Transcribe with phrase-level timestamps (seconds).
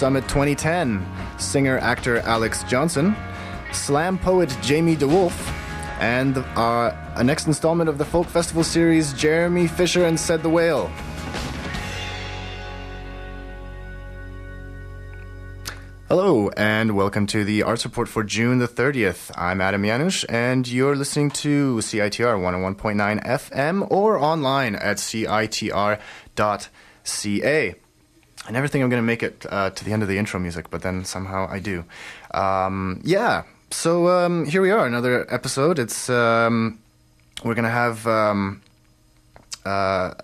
[0.00, 1.06] Summit 2010,
[1.36, 3.14] singer actor Alex Johnson,
[3.70, 5.52] slam poet Jamie DeWolf,
[6.00, 10.48] and uh, a next installment of the Folk Festival series, Jeremy Fisher and Said the
[10.48, 10.90] Whale.
[16.08, 19.30] Hello, and welcome to the Arts Report for June the 30th.
[19.36, 26.00] I'm Adam Janusz, and you're listening to CITR 101.9 FM or online at citr.ca.
[28.46, 30.40] I never think I'm going to make it uh, to the end of the intro
[30.40, 31.84] music, but then somehow I do.
[32.32, 35.78] Um, yeah, so um, here we are, another episode.
[35.78, 36.80] It's um,
[37.44, 38.62] we're going to have um,
[39.64, 40.14] uh,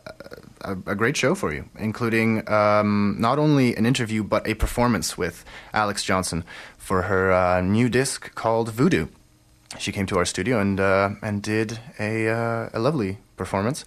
[0.62, 5.17] a, a, great show for you, including um, not only an interview but a performance
[5.17, 6.44] with Alex Johnson
[6.78, 9.06] for her uh, new disc called Voodoo.
[9.78, 13.84] She came to our studio and uh, and did a uh, a lovely performance.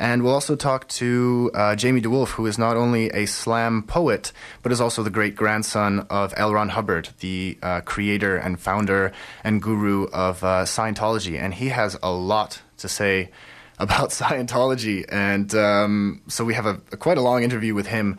[0.00, 4.32] And we'll also talk to uh, Jamie DeWolf, who is not only a slam poet,
[4.62, 6.54] but is also the great grandson of L.
[6.54, 9.12] Ron Hubbard, the uh, creator and founder
[9.44, 11.38] and guru of uh, Scientology.
[11.38, 13.28] And he has a lot to say
[13.78, 15.04] about Scientology.
[15.06, 18.18] And um, so we have a, a, quite a long interview with him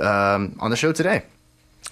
[0.00, 1.22] um, on the show today.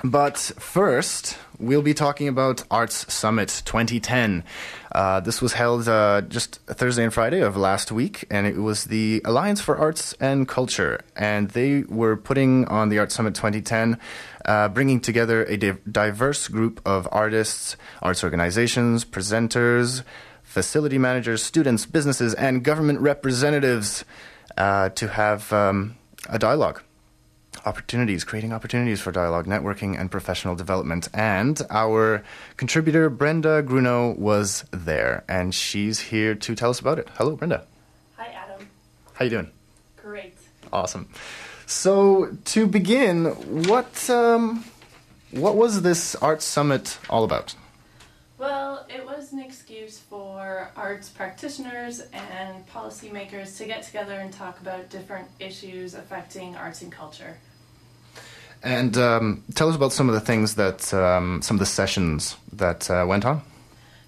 [0.04, 4.44] But first, we'll be talking about Arts Summit 2010.
[4.92, 8.84] Uh, this was held uh, just Thursday and Friday of last week, and it was
[8.84, 11.00] the Alliance for Arts and Culture.
[11.16, 13.98] And they were putting on the Arts Summit 2010,
[14.44, 20.04] uh, bringing together a diverse group of artists, arts organizations, presenters,
[20.44, 24.04] facility managers, students, businesses, and government representatives
[24.56, 25.96] uh, to have um,
[26.28, 26.82] a dialogue
[27.66, 31.08] opportunities, creating opportunities for dialogue, networking, and professional development.
[31.12, 32.22] And our
[32.56, 37.08] contributor, Brenda Grunow, was there, and she's here to tell us about it.
[37.14, 37.66] Hello, Brenda.
[38.16, 38.68] Hi, Adam.
[39.14, 39.50] How you doing?
[39.96, 40.36] Great.
[40.72, 41.08] Awesome.
[41.66, 43.26] So, to begin,
[43.68, 44.64] what um,
[45.30, 47.54] what was this art summit all about?
[48.38, 54.60] Well, it was an excuse for arts practitioners and policymakers to get together and talk
[54.60, 57.36] about different issues affecting arts and culture.
[58.62, 62.36] And um, tell us about some of the things that, um, some of the sessions
[62.52, 63.42] that uh, went on.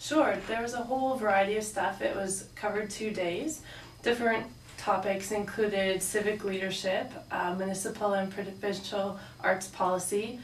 [0.01, 2.01] Sure, there was a whole variety of stuff.
[2.01, 3.63] It was covered two days.
[4.03, 4.47] Different
[4.79, 10.41] topics included civic leadership, uh, municipal and provincial arts policy.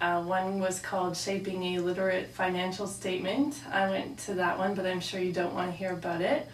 [0.00, 3.56] Uh, one was called Shaping a Literate Financial Statement.
[3.70, 6.48] I went to that one, but I'm sure you don't want to hear about it.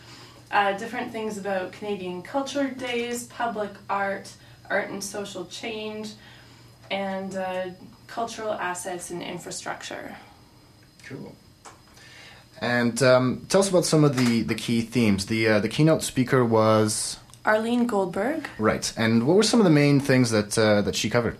[0.50, 4.32] Uh, different things about Canadian Culture Days, public art,
[4.70, 6.12] art and social change,
[6.90, 7.66] and uh,
[8.06, 10.16] cultural assets and infrastructure.
[11.04, 11.34] Cool.
[12.60, 15.26] And um, tell us about some of the, the key themes.
[15.26, 18.48] The uh, the keynote speaker was Arlene Goldberg.
[18.58, 18.92] Right.
[18.96, 21.38] And what were some of the main things that uh, that she covered?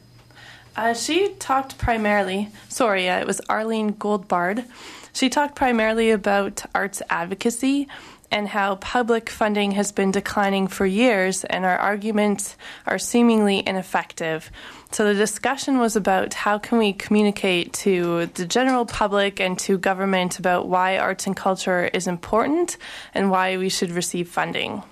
[0.77, 2.51] Uh, she talked primarily.
[2.69, 4.65] Sorry, uh, it was Arlene Goldbard.
[5.13, 7.89] She talked primarily about arts advocacy
[8.31, 12.57] and how public funding has been declining for years, and our arguments
[12.87, 14.51] are seemingly ineffective.
[14.91, 19.79] So the discussion was about how can we communicate to the general public and to
[19.79, 22.77] government about why arts and culture is important
[23.15, 24.83] and why we should receive funding.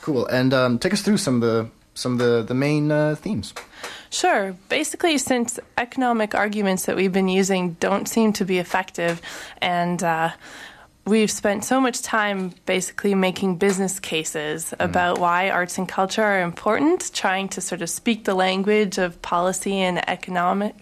[0.00, 0.26] Cool.
[0.26, 3.52] And um, take us through some of the some of the the main uh, themes.
[4.10, 4.56] Sure.
[4.68, 9.20] Basically, since economic arguments that we've been using don't seem to be effective,
[9.60, 10.30] and uh,
[11.08, 14.84] we've spent so much time basically making business cases mm.
[14.84, 19.20] about why arts and culture are important, trying to sort of speak the language of
[19.22, 20.74] policy and economic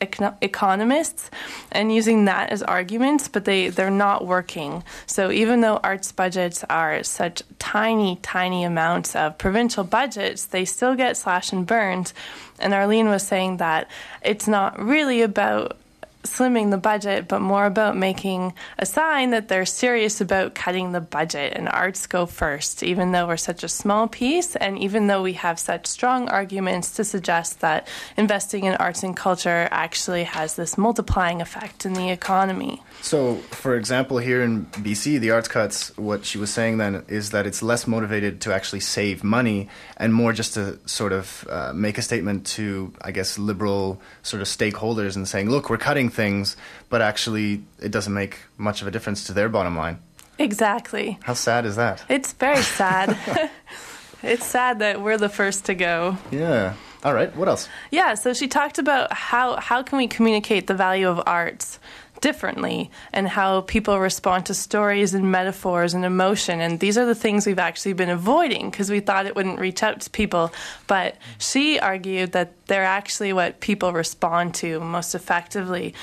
[0.00, 1.30] econo- economists
[1.70, 4.82] and using that as arguments, but they, they're not working.
[5.06, 10.94] So even though arts budgets are such tiny, tiny amounts of provincial budgets, they still
[10.94, 12.12] get slashed and burned.
[12.58, 13.88] And Arlene was saying that
[14.22, 15.76] it's not really about
[16.22, 21.00] slimming the budget, but more about making a sign that they're serious about cutting the
[21.00, 25.22] budget and arts go first, even though we're such a small piece and even though
[25.22, 30.56] we have such strong arguments to suggest that investing in arts and culture actually has
[30.56, 32.82] this multiplying effect in the economy.
[33.02, 37.30] So, for example, here in BC, the arts cuts, what she was saying then is
[37.30, 41.72] that it's less motivated to actually save money and more just to sort of uh,
[41.74, 46.10] make a statement to, I guess, liberal sort of stakeholders and saying, look, we're cutting
[46.10, 46.56] things,
[46.88, 49.98] but actually it doesn't make much of a difference to their bottom line.
[50.38, 51.18] Exactly.
[51.22, 52.04] How sad is that?
[52.08, 53.16] It's very sad.
[54.22, 56.16] it's sad that we're the first to go.
[56.30, 56.74] Yeah.
[57.02, 57.34] All right.
[57.34, 57.68] What else?
[57.90, 58.14] Yeah.
[58.14, 61.78] So she talked about how how can we communicate the value of arts
[62.20, 66.60] differently and how people respond to stories and metaphors and emotion.
[66.60, 69.82] And these are the things we've actually been avoiding because we thought it wouldn't reach
[69.82, 70.52] out to people.
[70.86, 75.94] But she argued that they're actually what people respond to most effectively.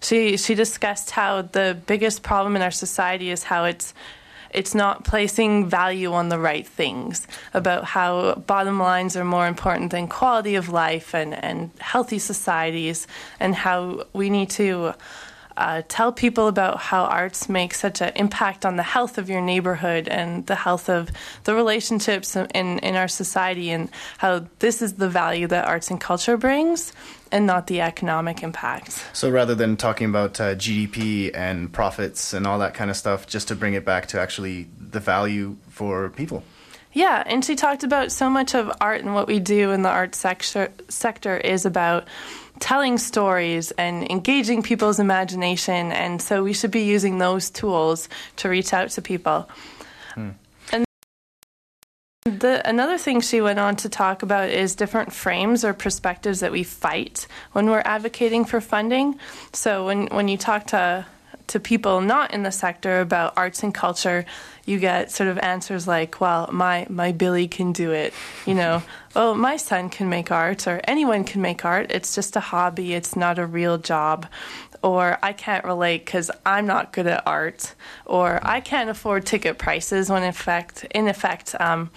[0.00, 3.94] She, she discussed how the biggest problem in our society is how it's
[4.54, 9.90] it's not placing value on the right things, about how bottom lines are more important
[9.90, 13.08] than quality of life and, and healthy societies,
[13.40, 14.94] and how we need to
[15.56, 19.40] uh, tell people about how arts make such an impact on the health of your
[19.40, 21.10] neighborhood and the health of
[21.44, 22.46] the relationships in,
[22.78, 26.92] in our society, and how this is the value that arts and culture brings
[27.30, 29.04] and not the economic impact.
[29.12, 33.26] So rather than talking about uh, GDP and profits and all that kind of stuff,
[33.26, 36.44] just to bring it back to actually the value for people.
[36.94, 39.88] Yeah, and she talked about so much of art and what we do in the
[39.88, 42.06] art sector sector is about
[42.60, 45.92] telling stories and engaging people's imagination.
[45.92, 49.48] And so we should be using those tools to reach out to people.
[50.14, 50.30] Hmm.
[50.72, 50.84] And
[52.24, 56.52] the, another thing she went on to talk about is different frames or perspectives that
[56.52, 59.18] we fight when we're advocating for funding.
[59.52, 61.06] So when, when you talk to
[61.46, 64.24] to people not in the sector about arts and culture,
[64.64, 68.14] you get sort of answers like, "Well, my my Billy can do it,"
[68.46, 68.82] you know,
[69.16, 71.90] "Oh, my son can make art," or "Anyone can make art.
[71.90, 72.94] It's just a hobby.
[72.94, 74.26] It's not a real job."
[74.82, 77.74] Or I can't relate because I'm not good at art,
[78.04, 80.10] or I can't afford ticket prices.
[80.10, 81.90] When in fact, in effect, um,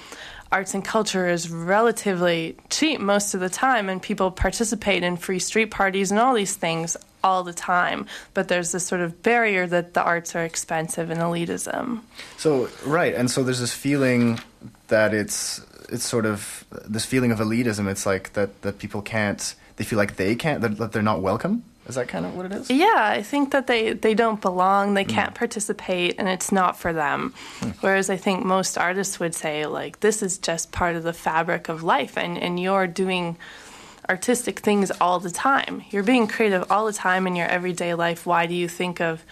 [0.51, 5.39] arts and culture is relatively cheap most of the time, and people participate in free
[5.39, 8.05] street parties and all these things all the time.
[8.33, 12.01] But there's this sort of barrier that the arts are expensive and elitism.
[12.37, 14.39] So right, and so there's this feeling
[14.87, 15.59] that it's
[15.89, 17.89] it's sort of this feeling of elitism.
[17.89, 19.55] It's like that that people can't.
[19.77, 20.61] They feel like they can't.
[20.61, 21.63] That they're not welcome.
[21.87, 22.69] Is that kind of what it is?
[22.69, 25.37] Yeah, I think that they, they don't belong, they can't mm.
[25.37, 27.33] participate, and it's not for them.
[27.61, 27.75] Mm.
[27.79, 31.69] Whereas I think most artists would say, like, this is just part of the fabric
[31.69, 33.37] of life, and, and you're doing
[34.09, 35.83] artistic things all the time.
[35.89, 38.25] You're being creative all the time in your everyday life.
[38.25, 39.23] Why do you think of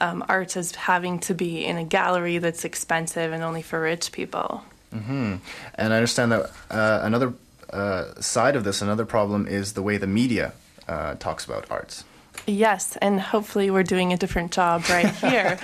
[0.00, 4.12] um, art as having to be in a gallery that's expensive and only for rich
[4.12, 4.62] people?
[4.94, 5.36] Mm-hmm.
[5.74, 7.34] And I understand that uh, another
[7.72, 10.52] uh, side of this, another problem, is the way the media
[10.88, 12.04] uh, talks about arts.
[12.46, 15.58] Yes, and hopefully we're doing a different job right here.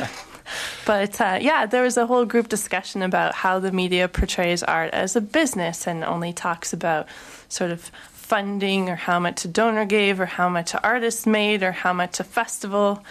[0.86, 4.92] but uh, yeah, there was a whole group discussion about how the media portrays art
[4.92, 7.06] as a business and only talks about
[7.48, 11.62] sort of funding or how much a donor gave or how much an artist made
[11.62, 13.02] or how much a festival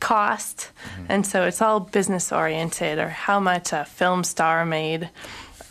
[0.00, 0.70] cost.
[0.94, 1.06] Mm-hmm.
[1.08, 5.10] And so it's all business oriented or how much a film star made.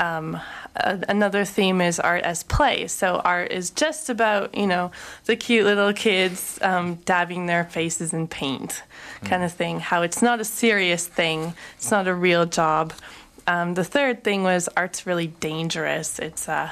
[0.01, 0.39] Um,
[0.75, 2.87] another theme is art as play.
[2.87, 4.91] So art is just about you know
[5.25, 8.81] the cute little kids um, dabbing their faces in paint,
[9.23, 9.79] kind of thing.
[9.79, 11.53] How it's not a serious thing.
[11.75, 12.93] It's not a real job.
[13.45, 16.17] Um, the third thing was art's really dangerous.
[16.17, 16.71] It's uh,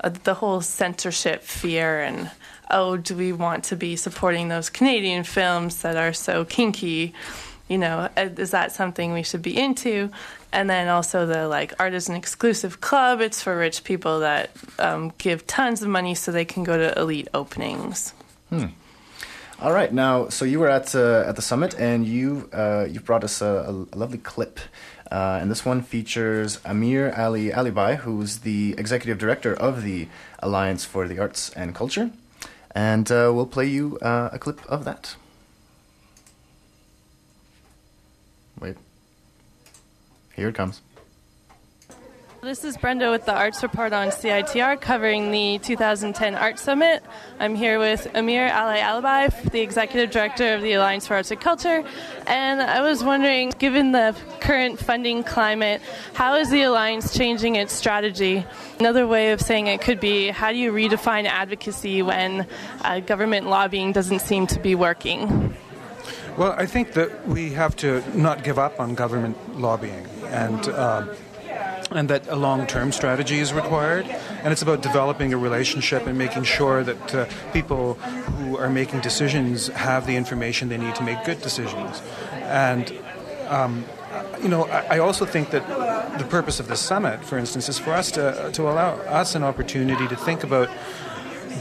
[0.00, 2.30] uh, the whole censorship fear and
[2.70, 7.12] oh, do we want to be supporting those Canadian films that are so kinky?
[7.68, 10.10] You know, uh, is that something we should be into?
[10.54, 13.20] And then also the like art is an exclusive club.
[13.20, 16.96] It's for rich people that um, give tons of money so they can go to
[16.96, 18.14] elite openings.
[18.50, 18.66] Hmm.
[19.60, 23.00] All right, now so you were at uh, at the summit and you uh, you
[23.00, 24.60] brought us a, a lovely clip,
[25.10, 30.06] uh, and this one features Amir Ali Alibhai, who's the executive director of the
[30.38, 32.10] Alliance for the Arts and Culture,
[32.74, 35.16] and uh, we'll play you uh, a clip of that.
[38.60, 38.76] Wait.
[40.36, 40.82] Here it comes.
[42.44, 47.02] This is Brenda with the Arts Report on CITR covering the 2010 Art Summit.
[47.40, 51.40] I'm here with Amir Ali Alibhai, the Executive Director of the Alliance for Arts and
[51.40, 51.82] Culture.
[52.26, 55.80] And I was wondering, given the current funding climate,
[56.12, 58.44] how is the Alliance changing its strategy?
[58.78, 62.46] Another way of saying it could be how do you redefine advocacy when
[62.82, 65.56] uh, government lobbying doesn't seem to be working?
[66.36, 71.06] Well, I think that we have to not give up on government lobbying, and uh,
[71.90, 74.06] and that a long-term strategy is required.
[74.42, 79.00] And it's about developing a relationship and making sure that uh, people who are making
[79.00, 82.02] decisions have the information they need to make good decisions.
[82.32, 82.92] And
[83.48, 83.84] um,
[84.42, 85.66] you know, I, I also think that
[86.18, 89.42] the purpose of the summit, for instance, is for us to to allow us an
[89.42, 90.68] opportunity to think about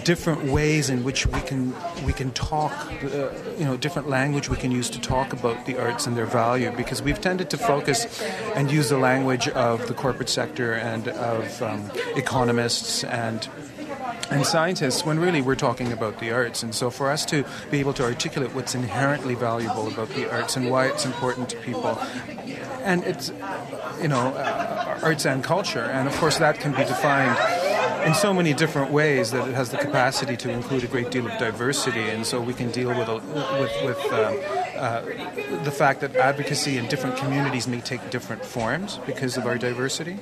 [0.04, 1.74] different ways in which we can
[2.06, 2.72] we can talk,
[3.04, 6.26] uh, you know, different language we can use to talk about the arts and their
[6.26, 6.72] value.
[6.72, 8.22] Because we've tended to focus
[8.56, 13.48] and use the language of the corporate sector and of um, economists and
[14.32, 16.64] and scientists when really we're talking about the arts.
[16.64, 20.56] And so for us to be able to articulate what's inherently valuable about the arts
[20.56, 22.00] and why it's important to people,
[22.84, 23.32] and it's,
[24.02, 25.84] you know, uh, arts and culture.
[25.84, 27.38] And of course, that can be defined
[28.06, 31.26] in so many different ways that it has the capacity to include a great deal
[31.26, 32.02] of diversity.
[32.02, 33.16] And so we can deal with, a,
[33.60, 34.16] with, with uh,
[34.78, 39.58] uh, the fact that advocacy in different communities may take different forms because of our
[39.58, 40.20] diversity.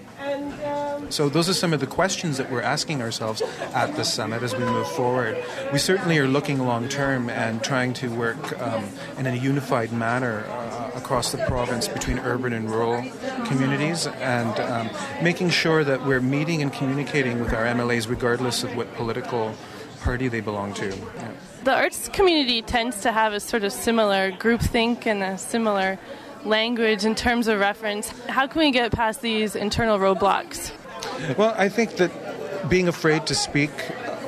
[1.11, 3.41] So those are some of the questions that we're asking ourselves
[3.73, 5.43] at this summit as we move forward.
[5.73, 8.85] We certainly are looking long term and trying to work um,
[9.17, 13.03] in a unified manner uh, across the province between urban and rural
[13.45, 14.89] communities and um,
[15.21, 19.53] making sure that we're meeting and communicating with our MLAs regardless of what political
[19.99, 20.87] party they belong to.
[20.87, 21.31] Yeah.
[21.65, 25.99] The arts community tends to have a sort of similar groupthink and a similar
[26.45, 28.09] language in terms of reference.
[28.27, 30.71] How can we get past these internal roadblocks?
[31.37, 32.11] Well, I think that
[32.69, 33.71] being afraid to speak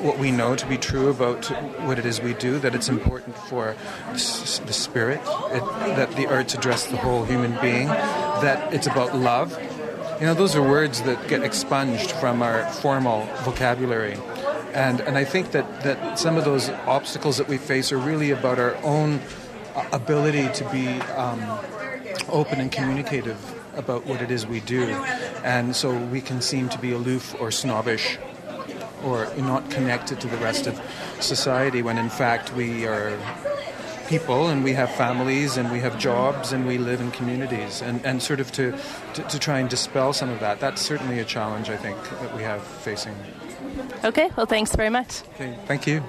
[0.00, 1.46] what we know to be true about
[1.82, 3.74] what it is we do, that it's important for
[4.12, 4.18] the
[4.72, 5.64] spirit, it,
[5.96, 9.58] that the arts address the whole human being, that it's about love.
[10.20, 14.16] You know, those are words that get expunged from our formal vocabulary.
[14.72, 18.30] And, and I think that, that some of those obstacles that we face are really
[18.30, 19.20] about our own
[19.74, 21.40] uh, ability to be um,
[22.28, 24.84] open and communicative about what it is we do.
[25.44, 28.18] And so we can seem to be aloof or snobbish
[29.04, 30.80] or not connected to the rest of
[31.20, 33.18] society when in fact we are
[34.08, 37.82] people and we have families and we have jobs and we live in communities.
[37.82, 38.76] And, and sort of to,
[39.14, 42.34] to, to try and dispel some of that that's certainly a challenge i think that
[42.36, 43.14] we have facing.
[44.04, 45.22] Okay well thanks very much.
[45.34, 46.02] Okay thank you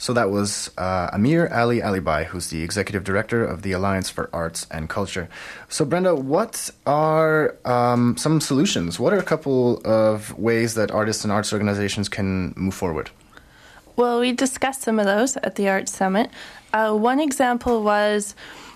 [0.00, 4.30] so that was uh, Amir Ali Alibhai, who's the executive director of the Alliance for
[4.32, 5.28] Arts and Culture.
[5.68, 8.98] So, Brenda, what are um, some solutions?
[8.98, 13.10] What are a couple of ways that artists and arts organizations can move forward?
[13.96, 16.30] Well, we discussed some of those at the Arts Summit.
[16.72, 18.34] Uh, one example was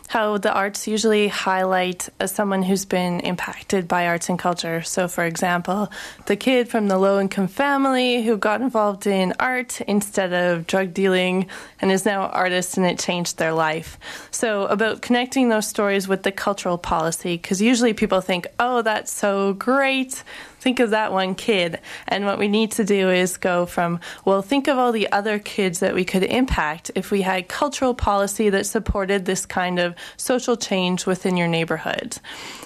[0.09, 4.83] how the arts usually highlight as someone who's been impacted by arts and culture.
[4.83, 5.91] So, for example,
[6.27, 10.95] the kid from the low income family who got involved in art instead of drug
[10.95, 11.47] dealing
[11.81, 13.99] and is now an artist and it changed their life.
[14.31, 19.13] So, about connecting those stories with the cultural policy, because usually people think, oh, that's
[19.13, 20.23] so great
[20.65, 21.79] think of that one kid.
[22.09, 25.39] And what we need to do is go from, well, think of all the other
[25.39, 29.95] kids that we could impact if we had cultural policy that supported this kind of
[30.17, 32.17] social change within your neighborhood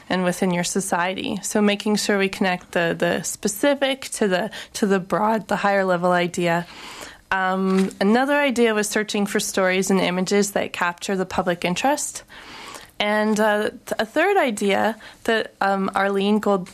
[0.08, 1.40] and within your society.
[1.42, 5.84] So making sure we connect the, the specific to the to the broad, the higher
[5.84, 6.66] level idea.
[7.32, 12.22] Um, another idea was searching for stories and images that capture the public interest.
[13.00, 16.68] And uh, a third idea that um, Arlene Gold,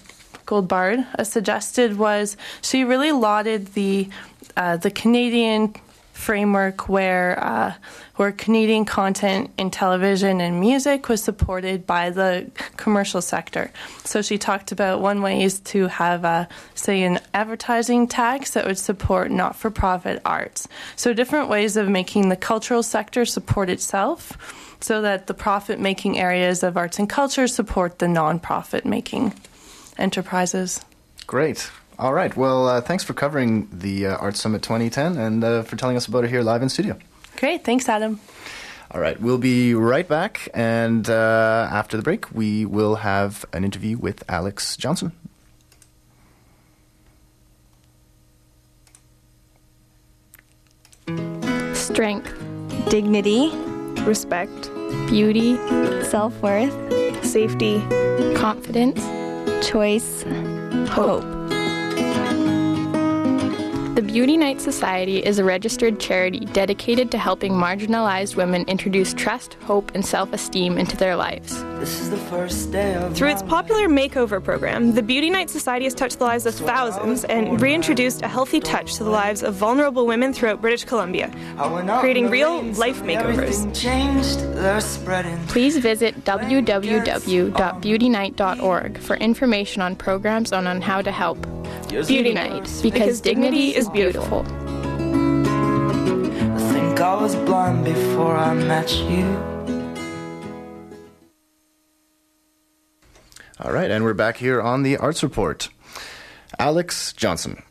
[0.47, 4.09] Goldbard uh, suggested was she really lauded the
[4.57, 5.75] uh, the Canadian
[6.13, 7.75] framework where uh,
[8.17, 13.73] where Canadian content in television and music was supported by the commercial sector.
[14.05, 18.67] So she talked about one way is to have, a, say, an advertising tax that
[18.67, 20.69] would support not for profit arts.
[20.95, 26.19] So different ways of making the cultural sector support itself so that the profit making
[26.19, 29.33] areas of arts and culture support the non profit making
[29.99, 30.81] enterprises.
[31.27, 31.71] Great.
[31.99, 32.37] All right.
[32.37, 36.07] Well, uh, thanks for covering the uh, Art Summit 2010 and uh, for telling us
[36.07, 36.99] about it here live in studio.
[37.37, 37.65] Great.
[37.65, 38.21] Thanks, Adam.
[38.91, 39.21] All right.
[39.21, 40.49] We'll be right back.
[40.55, 45.13] And uh, after the break, we will have an interview with Alex Johnson.
[51.75, 53.51] Strength, dignity,
[54.03, 54.71] respect,
[55.07, 55.57] beauty,
[56.03, 56.75] self worth,
[57.25, 57.81] safety,
[58.37, 59.01] confidence
[59.63, 60.25] choice,
[60.89, 61.54] hope.
[64.15, 69.55] The Beauty Night Society is a registered charity dedicated to helping marginalized women introduce trust,
[69.55, 71.61] hope, and self esteem into their lives.
[71.81, 75.97] This is the first day Through its popular makeover program, the Beauty Night Society has
[75.97, 80.07] touched the lives of thousands and reintroduced a healthy touch to the lives of vulnerable
[80.07, 81.29] women throughout British Columbia,
[81.99, 83.65] creating real life makeovers.
[85.49, 91.64] Please visit www.beautynight.org for information on programs and on how to help.
[91.89, 94.45] Beauty Night, because, because dignity is beautiful.
[96.55, 99.25] I think I was blind before I met you.
[103.61, 105.69] All right, and we're back here on the Arts Report.
[106.59, 107.63] Alex Johnson.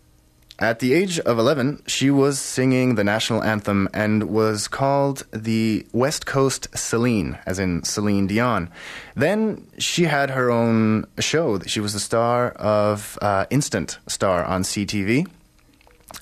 [0.60, 5.86] At the age of 11, she was singing the national anthem and was called the
[5.92, 8.70] West Coast Celine, as in Celine Dion.
[9.16, 11.60] Then she had her own show.
[11.62, 15.28] She was the star of uh, Instant Star on CTV.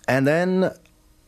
[0.07, 0.71] And then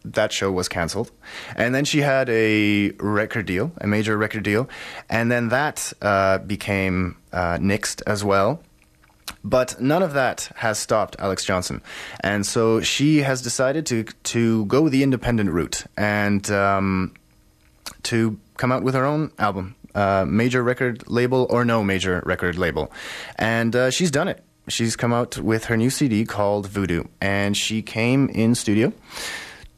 [0.05, 1.11] that show was canceled.
[1.55, 4.69] And then she had a record deal, a major record deal.
[5.09, 8.61] And then that uh, became uh, nixed as well.
[9.43, 11.81] But none of that has stopped Alex Johnson.
[12.21, 17.13] And so she has decided to, to go the independent route and um,
[18.03, 22.57] to come out with her own album, uh, major record label or no major record
[22.57, 22.91] label.
[23.37, 24.43] And uh, she's done it.
[24.69, 27.03] She's come out with her new CD called Voodoo.
[27.19, 28.93] And she came in studio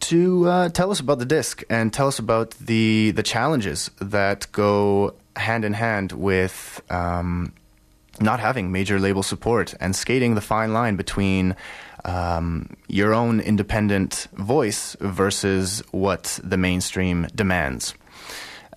[0.01, 4.51] to uh, tell us about the disc and tell us about the the challenges that
[4.51, 7.53] go hand in hand with um,
[8.22, 11.55] not having major label support and skating the fine line between
[12.05, 17.95] um, your own independent voice versus what the mainstream demands.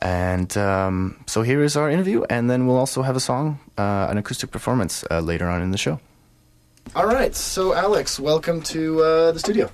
[0.01, 4.07] And um, so here is our interview, and then we'll also have a song, uh,
[4.11, 6.01] an acoustic performance uh, later on in the show.
[6.95, 9.71] All right, so Alex, welcome to uh, the studio.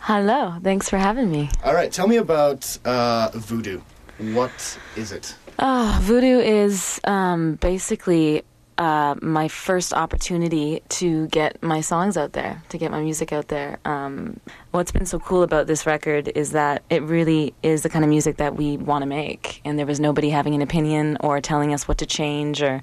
[0.00, 1.50] Hello, thanks for having me.
[1.64, 3.80] All right, tell me about uh, voodoo.
[4.18, 5.34] What is it?
[5.58, 8.44] Uh, voodoo is um, basically
[8.82, 13.46] uh, my first opportunity to get my songs out there, to get my music out
[13.46, 13.78] there.
[13.84, 14.40] Um,
[14.72, 18.08] what's been so cool about this record is that it really is the kind of
[18.08, 21.72] music that we want to make, and there was nobody having an opinion or telling
[21.72, 22.82] us what to change or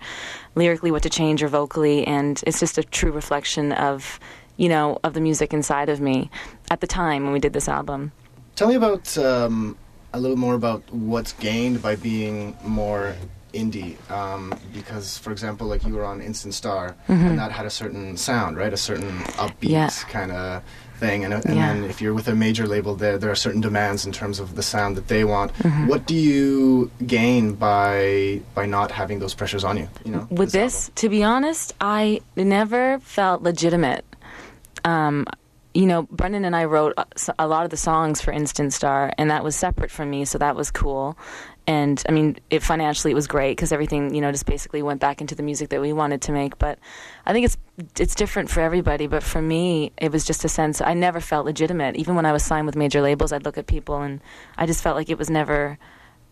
[0.56, 4.22] lyrically what to change or vocally, and it's just a true reflection of
[4.56, 6.30] you know, of the music inside of me
[6.70, 8.12] at the time when we did this album.
[8.56, 9.78] Tell me about um,
[10.14, 13.16] a little more about what's gained by being more
[13.54, 17.28] indie um, because for example like you were on instant star mm-hmm.
[17.28, 19.90] and that had a certain sound right a certain upbeat yeah.
[20.10, 20.64] kind of
[20.98, 21.74] thing and, and yeah.
[21.74, 24.56] then if you're with a major label there there are certain demands in terms of
[24.56, 25.88] the sound that they want mm-hmm.
[25.88, 30.52] what do you gain by by not having those pressures on you you know with
[30.52, 34.06] this, this to be honest i never felt legitimate
[34.86, 35.26] um,
[35.74, 36.94] you know, Brendan and I wrote
[37.38, 40.38] a lot of the songs for Instant Star, and that was separate from me, so
[40.40, 41.18] that was cool.
[41.70, 45.00] And I mean, it financially it was great because everything, you know, just basically went
[45.00, 46.58] back into the music that we wanted to make.
[46.58, 46.80] But
[47.28, 47.58] I think it's
[48.00, 49.06] it's different for everybody.
[49.06, 51.96] But for me, it was just a sense I never felt legitimate.
[51.96, 54.20] Even when I was signed with major labels, I'd look at people and
[54.58, 55.78] I just felt like it was never.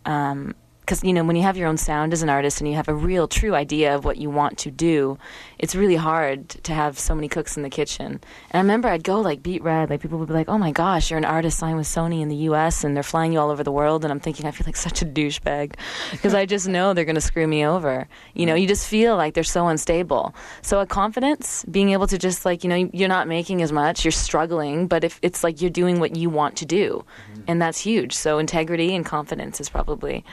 [0.04, 0.56] Um,
[0.88, 2.88] because you know when you have your own sound as an artist and you have
[2.88, 5.18] a real true idea of what you want to do
[5.58, 8.12] it's really hard to have so many cooks in the kitchen.
[8.50, 9.90] And i remember i'd go like beat red.
[9.90, 12.28] Like people would be like oh my gosh you're an artist signed with sony in
[12.28, 14.02] the us and they're flying you all over the world.
[14.02, 15.74] And i'm thinking i feel like such a douchebag
[16.10, 18.08] because i just know they're going to screw me over.
[18.32, 20.34] You know you just feel like they're so unstable.
[20.62, 24.06] So a confidence being able to just like you know you're not making as much
[24.06, 27.04] you're struggling but if it's like you're doing what you want to do.
[27.32, 27.42] Mm-hmm.
[27.48, 28.14] and that's huge.
[28.14, 30.24] So integrity and confidence is probably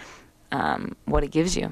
[0.52, 1.72] um, what it gives you.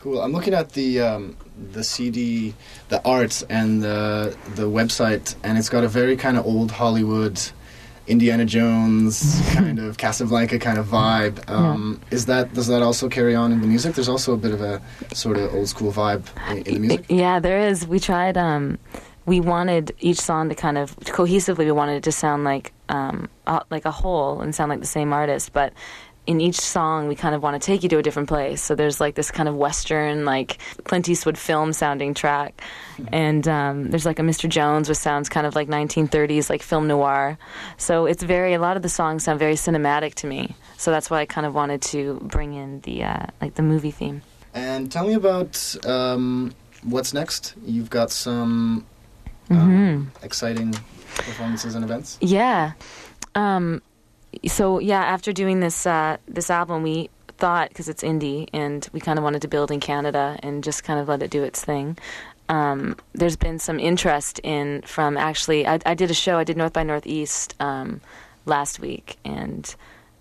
[0.00, 0.20] Cool.
[0.20, 1.36] I'm looking at the um,
[1.72, 2.54] the CD,
[2.88, 7.40] the art, and the the website, and it's got a very kind of old Hollywood,
[8.08, 11.48] Indiana Jones kind of Casablanca kind of vibe.
[11.48, 12.16] Um, yeah.
[12.16, 13.94] Is that does that also carry on in the music?
[13.94, 14.82] There's also a bit of a
[15.14, 17.06] sort of old school vibe in, in the music.
[17.08, 17.86] Yeah, there is.
[17.86, 18.36] We tried.
[18.36, 18.78] Um,
[19.24, 21.58] we wanted each song to kind of cohesively.
[21.58, 23.28] We wanted it to sound like um,
[23.70, 25.72] like a whole and sound like the same artist, but
[26.26, 28.62] in each song we kind of want to take you to a different place.
[28.62, 32.62] So there's like this kind of western like clint eastwood film sounding track.
[33.10, 36.86] And um, there's like a mr jones which sounds kind of like 1930s like film
[36.86, 37.38] noir.
[37.76, 40.54] So it's very a lot of the songs sound very cinematic to me.
[40.76, 43.90] So that's why i kind of wanted to bring in the uh, like the movie
[43.90, 44.22] theme.
[44.54, 47.54] And tell me about um, what's next?
[47.64, 48.86] You've got some
[49.50, 50.24] um, mm-hmm.
[50.24, 50.72] exciting
[51.16, 52.18] performances and events?
[52.20, 52.72] Yeah.
[53.34, 53.82] Um,
[54.46, 57.10] so yeah, after doing this uh, this album, we
[57.42, 60.84] thought because it's indie and we kind of wanted to build in Canada and just
[60.84, 61.98] kind of let it do its thing.
[62.48, 66.56] Um, there's been some interest in from actually I, I, did a show I did
[66.56, 68.00] North by Northeast um,
[68.44, 69.74] last week and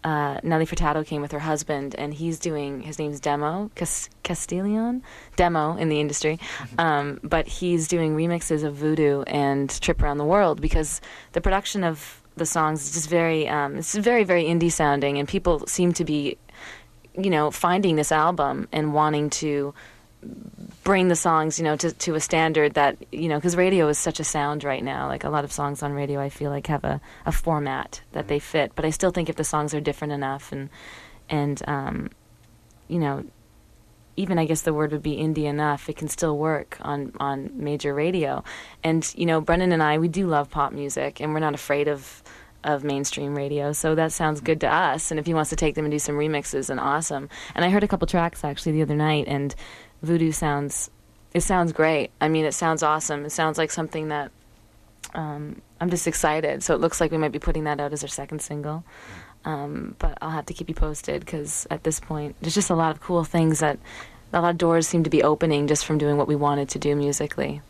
[0.04, 5.04] uh, Nelly Furtado came with her husband and he's doing his name's Demo Cas- Castellon
[5.36, 6.80] Demo in the industry mm-hmm.
[6.80, 11.02] um, but he's doing remixes of Voodoo and Trip Around the World because
[11.34, 15.28] the production of the songs is just very um, it's very very indie sounding, and
[15.28, 16.38] people seem to be,
[17.17, 19.74] you know, finding this album and wanting to
[20.84, 23.98] bring the songs, you know, to to a standard that you know, because radio is
[23.98, 25.08] such a sound right now.
[25.08, 28.28] Like a lot of songs on radio, I feel like have a, a format that
[28.28, 28.74] they fit.
[28.76, 30.70] But I still think if the songs are different enough and
[31.30, 32.10] and um,
[32.88, 33.24] you know,
[34.21, 37.51] even I guess the word would be indie enough, it can still work on on
[37.53, 38.43] major radio.
[38.84, 41.88] And you know, Brendan and I, we do love pop music, and we're not afraid
[41.88, 42.23] of
[42.63, 43.73] of mainstream radio.
[43.73, 45.10] So that sounds good to us.
[45.10, 47.29] And if he wants to take them and do some remixes, and awesome.
[47.55, 49.55] And I heard a couple tracks actually the other night, and
[50.01, 50.89] Voodoo sounds
[51.34, 52.12] it sounds great.
[52.19, 53.25] I mean, it sounds awesome.
[53.25, 54.31] It sounds like something that
[55.13, 56.63] um, I'm just excited.
[56.63, 58.84] So it looks like we might be putting that out as our second single.
[59.43, 62.75] Um, but I'll have to keep you posted because at this point, there's just a
[62.75, 63.79] lot of cool things that
[64.34, 66.80] a lot of doors seem to be opening just from doing what we wanted to
[66.80, 67.62] do musically.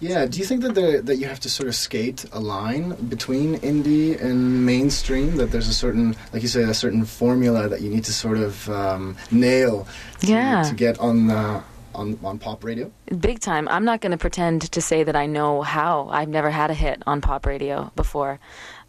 [0.00, 2.94] Yeah, do you think that the, that you have to sort of skate a line
[3.08, 5.36] between indie and mainstream?
[5.36, 8.38] That there's a certain, like you say, a certain formula that you need to sort
[8.38, 9.86] of um, nail
[10.20, 10.62] to, Yeah.
[10.64, 11.62] to get on uh,
[11.94, 12.90] on on pop radio.
[13.18, 13.66] Big time.
[13.68, 16.08] I'm not going to pretend to say that I know how.
[16.10, 18.40] I've never had a hit on pop radio before.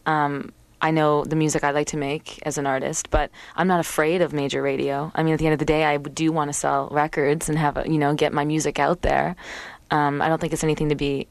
[0.06, 3.80] Um, I know the music I like to make as an artist, but I'm not
[3.80, 5.12] afraid of major radio.
[5.16, 7.58] I mean, at the end of the day, I do want to sell records and
[7.58, 9.36] have a, you know get my music out there.
[9.92, 11.28] Um, I don't think it's anything to be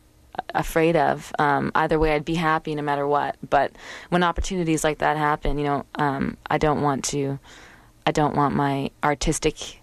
[0.54, 1.32] afraid of.
[1.38, 3.36] Um, either way, I'd be happy no matter what.
[3.48, 3.72] But
[4.08, 7.38] when opportunities like that happen, you know, um, I don't want to.
[8.06, 9.80] I don't want my artistic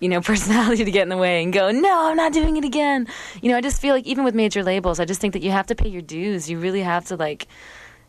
[0.00, 2.64] you know, personality to get in the way and go, no, I'm not doing it
[2.64, 3.06] again.
[3.40, 5.50] You know, I just feel like even with major labels, I just think that you
[5.50, 6.50] have to pay your dues.
[6.50, 7.46] You really have to like,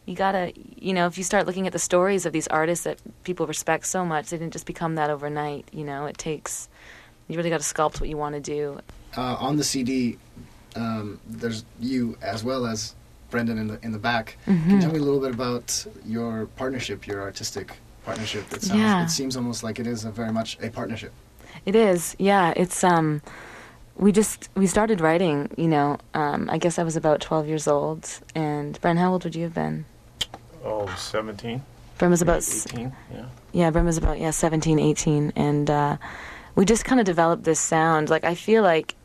[0.06, 3.00] you gotta, you know, if you start looking at the stories of these artists that
[3.24, 5.68] people respect so much, they didn't just become that overnight.
[5.72, 6.68] You know, it takes,
[7.28, 8.80] you really got to sculpt what you want to do.
[9.16, 10.18] Uh, on the CD,
[10.76, 12.96] um, there's you as well as
[13.30, 14.38] Brendan in the in the back.
[14.48, 14.64] Mm-hmm.
[14.68, 18.52] Can you tell me a little bit about your partnership, your artistic partnership?
[18.52, 19.04] It sounds, Yeah.
[19.04, 21.14] it seems almost like it is a very much a partnership.
[21.66, 22.54] It is, yeah.
[22.56, 23.22] It's um,
[23.98, 25.52] we just we started writing.
[25.58, 29.24] You know, um, I guess I was about 12 years old, and Bren, how old
[29.26, 29.86] would you have been?
[30.63, 31.62] Oh, 17?
[31.97, 33.26] Bren was about s- 18, yeah.
[33.52, 35.97] yeah, Bren was about yeah 17, 18, and uh,
[36.56, 38.10] we just kind of developed this sound.
[38.10, 38.95] Like I feel like,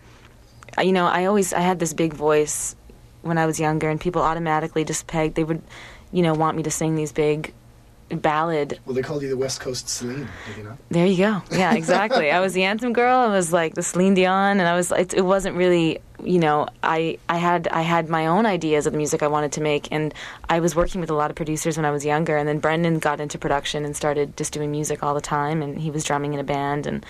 [0.83, 2.75] you know, I always I had this big voice
[3.23, 5.35] when I was younger, and people automatically just pegged.
[5.35, 5.63] They would,
[6.13, 7.53] you know, want me to sing these big
[8.09, 11.43] ballad Well, they called you the West Coast Celine, did you there you go.
[11.51, 12.31] Yeah, exactly.
[12.31, 13.19] I was the anthem girl.
[13.19, 14.93] I was like the Celine Dion, and I was.
[14.93, 16.69] It, it wasn't really, you know.
[16.83, 19.89] I I had I had my own ideas of the music I wanted to make,
[19.91, 20.15] and
[20.49, 22.37] I was working with a lot of producers when I was younger.
[22.37, 25.79] And then Brendan got into production and started just doing music all the time, and
[25.79, 27.05] he was drumming in a band, and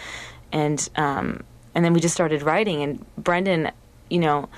[0.53, 1.43] and um
[1.75, 2.83] and then we just started writing.
[2.83, 3.71] And Brendan,
[4.09, 4.49] you know,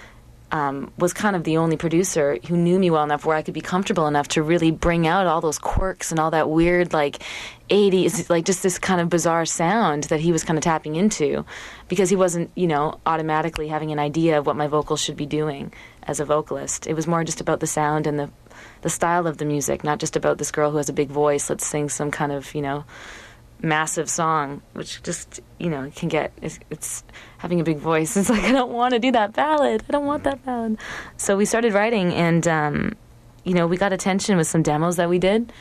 [0.50, 3.54] um, was kind of the only producer who knew me well enough where I could
[3.54, 7.22] be comfortable enough to really bring out all those quirks and all that weird, like
[7.68, 11.44] 80s, like just this kind of bizarre sound that he was kind of tapping into
[11.88, 15.26] because he wasn't, you know, automatically having an idea of what my vocals should be
[15.26, 15.72] doing
[16.04, 16.86] as a vocalist.
[16.86, 18.30] It was more just about the sound and the,
[18.80, 21.50] the style of the music, not just about this girl who has a big voice.
[21.50, 22.84] Let's sing some kind of, you know,
[23.60, 27.04] massive song, which just you know can get it's, it's
[27.38, 28.16] having a big voice.
[28.16, 29.84] It's like I don't want to do that ballad.
[29.88, 30.78] I don't want that ballad.
[31.16, 32.96] So we started writing, and um,
[33.44, 35.52] you know we got attention with some demos that we did.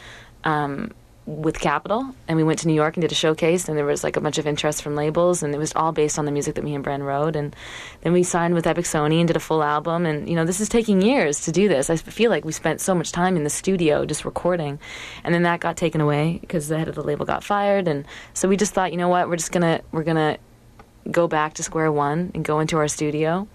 [0.44, 0.92] Um,
[1.28, 4.02] with Capitol, and we went to New York and did a showcase, and there was
[4.02, 6.56] like a bunch of interest from labels, and it was all based on the music
[6.56, 7.36] that me and Bren wrote.
[7.36, 7.54] And
[8.02, 10.06] then we signed with Epic Sony and did a full album.
[10.06, 11.90] And you know, this is taking years to do this.
[11.90, 14.80] I feel like we spent so much time in the studio just recording,
[15.26, 17.90] and then that got taken away because the head of the label got fired.
[17.90, 20.38] And so we just thought, you know what, we're just gonna we're gonna
[21.12, 23.50] go back to square one and go into our studio,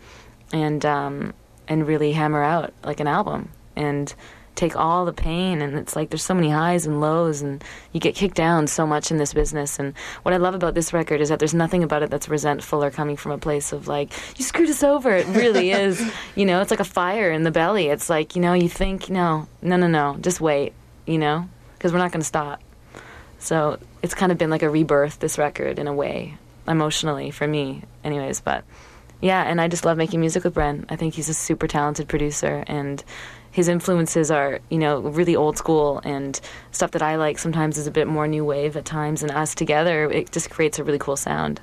[0.52, 1.32] and um,
[1.68, 4.14] and really hammer out like an album and
[4.54, 8.00] take all the pain and it's like there's so many highs and lows and you
[8.00, 9.78] get kicked down so much in this business.
[9.78, 12.84] And what i love about this record is that there's nothing about it that's resentful
[12.84, 15.10] or coming from a place of like you screwed us over.
[15.10, 16.02] It really is
[16.34, 17.88] you know it's like a fire in the belly.
[17.88, 20.72] It's like you know you think no no no no just wait
[21.06, 22.60] you know because we're not going to stop.
[23.38, 26.36] So it's kind of been like a rebirth this record in a way
[26.68, 28.62] emotionally for me anyways but
[29.20, 30.84] yeah and i just love making music with bren.
[30.88, 33.02] I think he's a super talented producer and
[33.52, 36.40] his influences are, you know, really old school and
[36.72, 39.22] stuff that I like sometimes is a bit more new wave at times.
[39.22, 41.60] And us together, it just creates a really cool sound.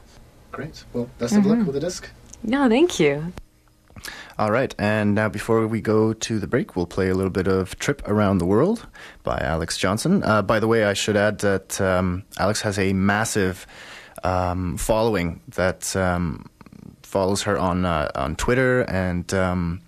[0.51, 0.83] Great.
[0.93, 2.09] Well, best of luck with the disc.
[2.43, 3.33] No, thank you.
[4.37, 7.47] All right, and now before we go to the break, we'll play a little bit
[7.47, 8.87] of Trip Around the World
[9.23, 10.23] by Alex Johnson.
[10.23, 13.67] Uh, by the way, I should add that um, Alex has a massive
[14.23, 16.49] um, following that um,
[17.03, 19.81] follows her on uh, on Twitter and um,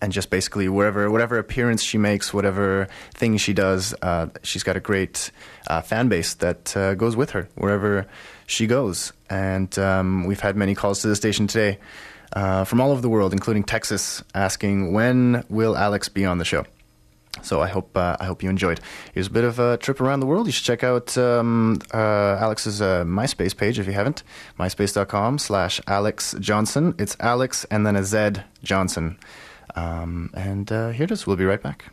[0.00, 4.76] and just basically wherever whatever appearance she makes, whatever thing she does, uh, she's got
[4.76, 5.30] a great
[5.66, 8.06] uh, fan base that uh, goes with her wherever
[8.46, 9.12] she goes.
[9.28, 11.78] And um, we've had many calls to the station today
[12.32, 16.44] uh, from all over the world, including Texas, asking when will Alex be on the
[16.44, 16.64] show.
[17.42, 18.80] So I hope uh, I hope you enjoyed.
[19.14, 20.46] Here's a bit of a trip around the world.
[20.46, 24.24] You should check out um, uh, Alex's MySpace page if you haven't.
[24.58, 26.94] MySpace.com slash Alex Johnson.
[26.98, 29.16] It's Alex and then a Z Johnson.
[29.76, 31.26] Um, and uh, here it is.
[31.26, 31.84] We'll be right back.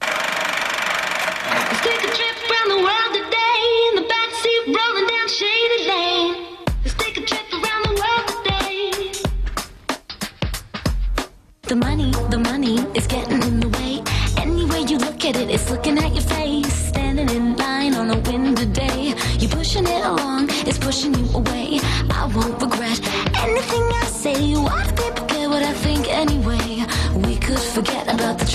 [0.00, 6.34] Let's take a trip around the world today in the backseat, rolling down shady lane.
[6.84, 9.12] Let's take a trip around the world today.
[11.62, 14.02] The money, the money is getting in the way.
[14.36, 16.72] Any way you look at it, it's looking at your face.
[16.72, 18.08] Standing in line on.
[19.40, 21.78] You're pushing it along, it's pushing you away.
[22.10, 22.58] I won't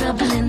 [0.04, 0.43] trouble and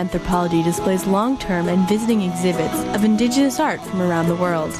[0.00, 4.72] Anthropology displays long term and visiting exhibits of Indigenous art from around the world,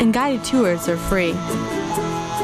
[0.00, 1.34] and guided tours are free.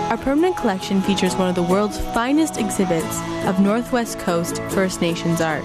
[0.09, 5.41] Our permanent collection features one of the world's finest exhibits of Northwest Coast First Nations
[5.41, 5.65] art.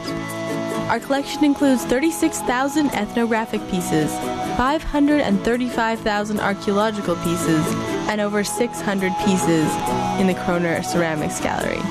[0.90, 4.12] Our collection includes 36,000 ethnographic pieces,
[4.58, 7.64] 535,000 archaeological pieces,
[8.10, 9.72] and over 600 pieces
[10.20, 11.82] in the Koerner Ceramics Gallery.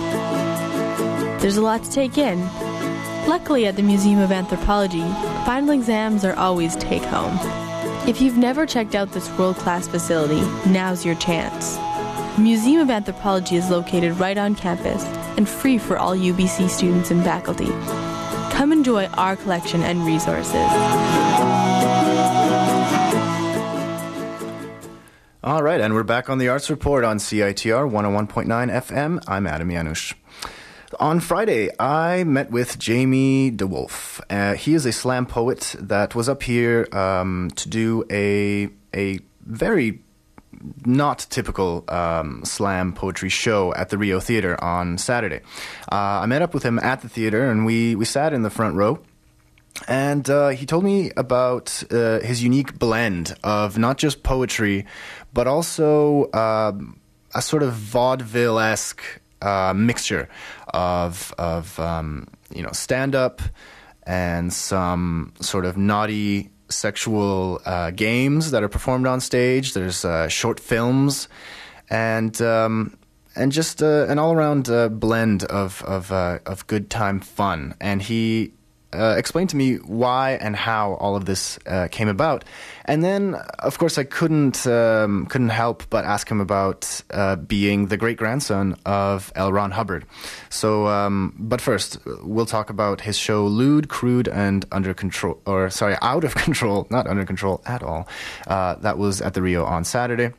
[1.40, 2.65] There's a lot to take in.
[3.26, 5.02] Luckily, at the Museum of Anthropology,
[5.44, 7.36] final exams are always take home.
[8.08, 11.76] If you've never checked out this world class facility, now's your chance.
[12.38, 15.02] Museum of Anthropology is located right on campus
[15.36, 17.66] and free for all UBC students and faculty.
[18.54, 20.54] Come enjoy our collection and resources.
[25.42, 29.24] All right, and we're back on the Arts Report on CITR 101.9 FM.
[29.26, 30.14] I'm Adam Janusz.
[30.98, 34.22] On Friday, I met with Jamie DeWolf.
[34.30, 39.18] Uh, he is a slam poet that was up here um, to do a a
[39.44, 40.00] very
[40.86, 45.42] not typical um, slam poetry show at the Rio Theater on Saturday.
[45.92, 48.50] Uh, I met up with him at the theater, and we we sat in the
[48.50, 48.98] front row.
[49.86, 54.86] And uh, he told me about uh, his unique blend of not just poetry,
[55.34, 56.98] but also um,
[57.34, 59.02] a sort of vaudeville esque
[59.42, 60.28] uh, mixture
[60.68, 63.40] of of um, you know stand up
[64.06, 69.74] and some sort of naughty sexual uh, games that are performed on stage.
[69.74, 71.28] There's uh, short films
[71.88, 72.96] and um,
[73.34, 77.74] and just uh, an all around uh, blend of of uh, of good time fun.
[77.80, 78.52] And he
[78.96, 82.44] uh, explained to me why and how all of this uh, came about.
[82.84, 87.86] And then, of course, I couldn't um, couldn't help but ask him about uh, being
[87.86, 89.52] the great grandson of L.
[89.52, 90.06] Ron Hubbard.
[90.50, 95.70] So, um, but first, we'll talk about his show "Lewd, Crude, and Under Control," or
[95.70, 98.08] sorry, "Out of Control," not under control at all.
[98.46, 100.32] Uh, that was at the Rio on Saturday.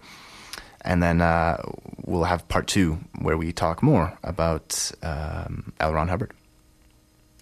[0.81, 1.61] And then uh,
[2.05, 5.93] we'll have part two where we talk more about um, L.
[5.93, 6.31] Ron Hubbard.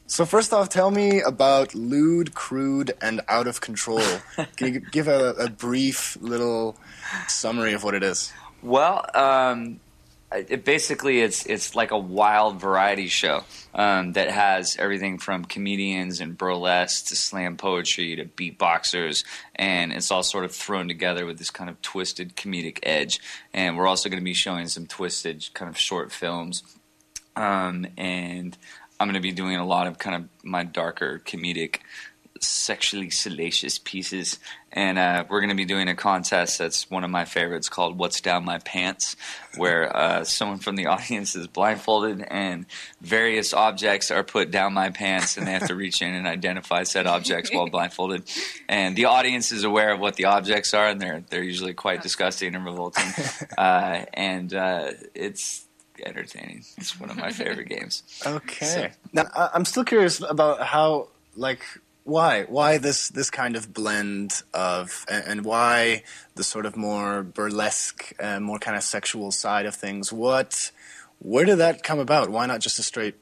[0.07, 4.01] So first off, tell me about lewd, crude, and out of control.
[4.55, 6.77] Can you give a, a brief little
[7.27, 8.31] summary of what it is?
[8.61, 9.79] Well, um,
[10.31, 16.19] it basically it's it's like a wild variety show um, that has everything from comedians
[16.19, 19.23] and burlesque to slam poetry to beatboxers,
[19.55, 23.19] and it's all sort of thrown together with this kind of twisted comedic edge.
[23.53, 26.63] And we're also going to be showing some twisted kind of short films,
[27.35, 28.57] um, and
[28.99, 31.79] I'm going to be doing a lot of kind of my darker comedic
[32.41, 34.39] sexually salacious pieces.
[34.71, 37.97] And uh, we're going to be doing a contest that's one of my favorites called
[37.97, 39.15] what's down my pants
[39.55, 42.65] where uh, someone from the audience is blindfolded and
[42.99, 46.83] various objects are put down my pants and they have to reach in and identify
[46.83, 48.23] said objects while blindfolded.
[48.67, 52.01] And the audience is aware of what the objects are and they're they're usually quite
[52.01, 53.05] disgusting and revolting.
[53.57, 55.65] Uh, and uh, it's
[56.05, 58.65] entertaining it's one of my favorite games Okay.
[58.65, 61.61] So- now I- I'm still curious about how, like,
[62.03, 66.03] why, why this this kind of blend of, and, and why
[66.35, 70.13] the sort of more burlesque, uh, more kind of sexual side of things.
[70.13, 70.71] What,
[71.19, 72.29] where did that come about?
[72.29, 73.15] Why not just a straight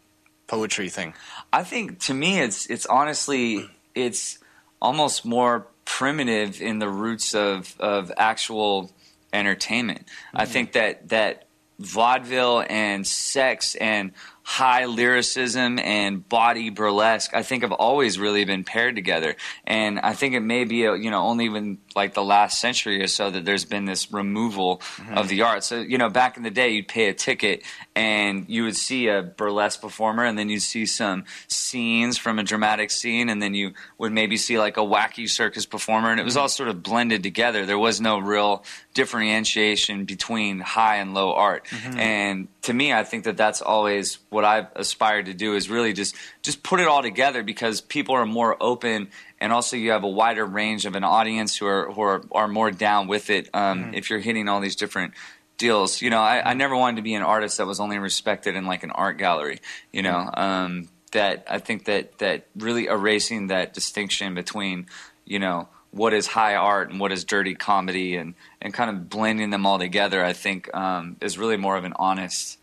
[0.48, 1.14] poetry thing?
[1.54, 4.38] I think to me it's it's honestly it's
[4.82, 8.92] almost more primitive in the roots of of actual
[9.32, 10.08] entertainment.
[10.34, 11.46] I think that that
[11.80, 14.12] vaudeville and sex and
[14.44, 19.36] high lyricism and body burlesque I think have always really been paired together.
[19.66, 23.02] And I think it may be a, you know only even like the last century
[23.02, 25.18] or so that there's been this removal mm-hmm.
[25.18, 25.64] of the art.
[25.64, 27.64] So you know back in the day you'd pay a ticket
[27.96, 32.44] and you would see a burlesque performer and then you'd see some scenes from a
[32.44, 36.24] dramatic scene and then you would maybe see like a wacky circus performer and it
[36.24, 36.42] was mm-hmm.
[36.42, 37.66] all sort of blended together.
[37.66, 41.66] There was no real differentiation between high and low art.
[41.66, 42.00] Mm-hmm.
[42.00, 45.94] And to me i think that that's always what i've aspired to do is really
[45.94, 49.10] just just put it all together because people are more open
[49.44, 52.48] and also you have a wider range of an audience who are who are, are
[52.48, 53.50] more down with it.
[53.54, 53.94] Um, Mm-hmm.
[54.00, 55.14] If you're hitting all these different
[55.58, 58.56] deals, you know, I, I never wanted to be an artist that was only respected
[58.56, 59.60] in like an art gallery.
[59.92, 60.40] You know, Mm-hmm.
[60.42, 64.88] um, that I think that that really erasing that distinction between
[65.26, 69.10] you know what is high art and what is dirty comedy and and kind of
[69.10, 72.58] blending them all together i think um, is really more of an honest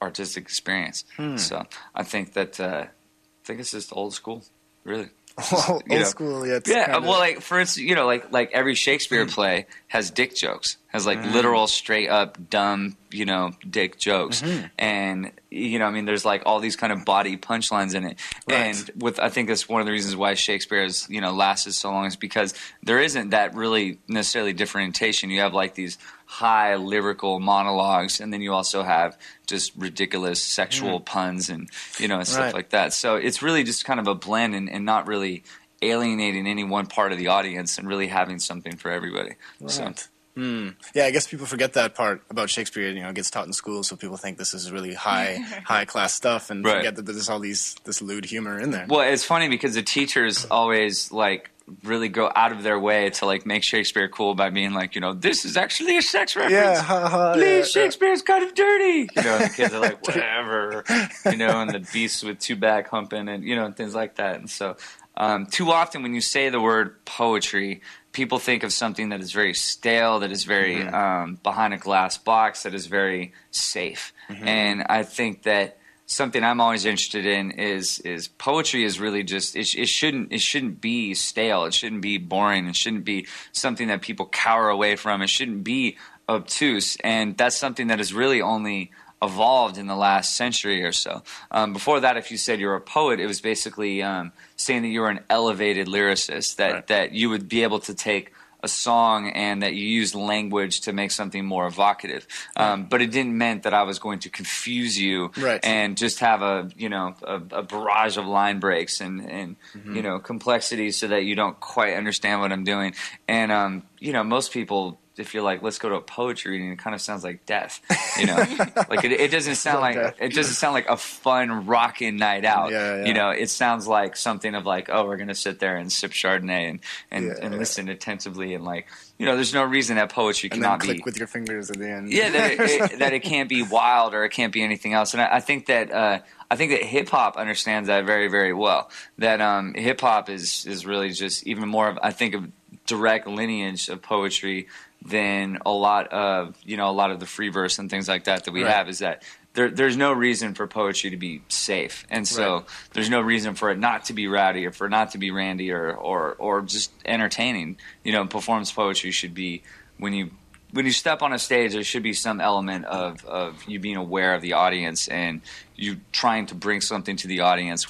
[0.00, 1.36] artistic experience Hmm.
[1.36, 1.56] so
[1.94, 4.44] i think that uh, i think it's just old school
[4.84, 5.10] really
[5.68, 6.02] old know.
[6.04, 6.46] school.
[6.46, 9.30] Yeah, yeah kinda- well like for instance you know like like every shakespeare Hmm.
[9.30, 11.32] play has dick jokes has like Mm.
[11.34, 14.66] literal straight up dumb you know dick jokes Mm-hmm.
[14.78, 18.18] and you know i mean there's like all these kind of body punchlines in it
[18.50, 18.74] Right.
[18.76, 21.72] and with i think that's one of the reasons why shakespeare has you know lasted
[21.72, 25.98] so long is because there isn't that really necessarily differentiation you have like these
[26.30, 32.18] high lyrical monologues and then you also have just ridiculous sexual puns and you know
[32.18, 32.44] and stuff Mm.
[32.44, 32.54] Right.
[32.54, 35.42] like that so it's really just kind of a blend and, and not really
[35.80, 39.32] alienating any one part of the audience and really having something for everybody
[39.66, 40.08] so Right.
[40.36, 40.68] Hmm.
[40.94, 42.88] Yeah, I guess people forget that part about Shakespeare.
[42.90, 45.84] You know, it gets taught in school, so people think this is really high, high
[45.84, 46.76] class stuff, and Right.
[46.76, 48.86] forget that there's all these this lewd humor in there.
[48.88, 51.50] Well, it's funny because the teachers always like
[51.84, 55.00] really go out of their way to like make Shakespeare cool by being like, you
[55.00, 56.52] know, this is actually a sex reference.
[56.52, 57.82] Yeah, ha, ha, Please, yeah.
[57.82, 59.08] Shakespeare's kind of dirty.
[59.16, 60.84] You know, and the kids are like, whatever.
[61.26, 64.16] You know, and the beasts with two back humping and you know, and things like
[64.16, 64.36] that.
[64.36, 64.76] And so,
[65.16, 69.32] um, too often when you say the word poetry, people think of something that is
[69.32, 70.94] very stale, that is very Mm-hmm.
[70.94, 74.12] um, behind a glass box, that is very safe.
[74.28, 74.46] Mm-hmm.
[74.46, 75.77] And I think that
[76.08, 80.40] something I'm always interested in is is poetry is really just it, it shouldn't it
[80.40, 81.64] shouldn't be stale.
[81.66, 82.66] It shouldn't be boring.
[82.66, 85.22] It shouldn't be something that people cower away from.
[85.22, 85.96] It shouldn't be
[86.28, 86.96] obtuse.
[87.04, 88.90] And that's something that has really only
[89.20, 91.22] evolved in the last century or so.
[91.50, 94.88] Um, before that, if you said you're a poet, it was basically um, saying that
[94.88, 96.56] you were an elevated lyricist.
[96.56, 96.86] That Right.
[96.86, 100.92] that you would be able to take a song and that you used language to
[100.92, 102.26] make something more evocative.
[102.56, 105.60] Um, but it didn't mean that I was going to confuse you Right.
[105.64, 109.96] and just have a you know a, a barrage of line breaks and and Mm-hmm.
[109.96, 112.94] you know complexities so that you don't quite understand what I'm doing.
[113.28, 114.98] And um, you know most people.
[115.18, 117.80] If you're like, let's go to a poetry reading, it kind of sounds like death,
[118.18, 118.36] you know.
[118.88, 120.16] like it, it doesn't sound like death.
[120.20, 122.70] it doesn't sound like a fun rocking night out.
[122.70, 123.04] Yeah, yeah.
[123.06, 126.12] You know, it sounds like something of like, oh, we're gonna sit there and sip
[126.12, 128.86] Chardonnay and and, Yeah, and listen attentively and like,
[129.18, 131.78] you know, there's no reason that poetry and cannot click be with your fingers at
[131.78, 132.12] the end.
[132.12, 135.12] yeah that it, it, that it can't be wild or it can't be anything else
[135.14, 138.52] and i, I think that uh, i think that hip hop understands that very very
[138.52, 142.48] well that um, hip hop is is really just even more of i think of
[142.86, 144.68] direct lineage of poetry
[145.04, 148.24] than a lot of you know a lot of the free verse and things like
[148.24, 148.72] that that we Right.
[148.74, 149.22] have is that
[149.54, 152.64] there, there's no reason for poetry to be safe, and so Right.
[152.92, 155.30] there's no reason for it not to be rowdy or for it not to be
[155.30, 157.76] randy or, or, or just entertaining.
[158.04, 159.62] You know, performance poetry should be
[159.98, 160.30] when you
[160.72, 163.96] when you step on a stage, there should be some element of, of you being
[163.96, 165.40] aware of the audience and
[165.76, 167.86] you trying to bring something to the audience.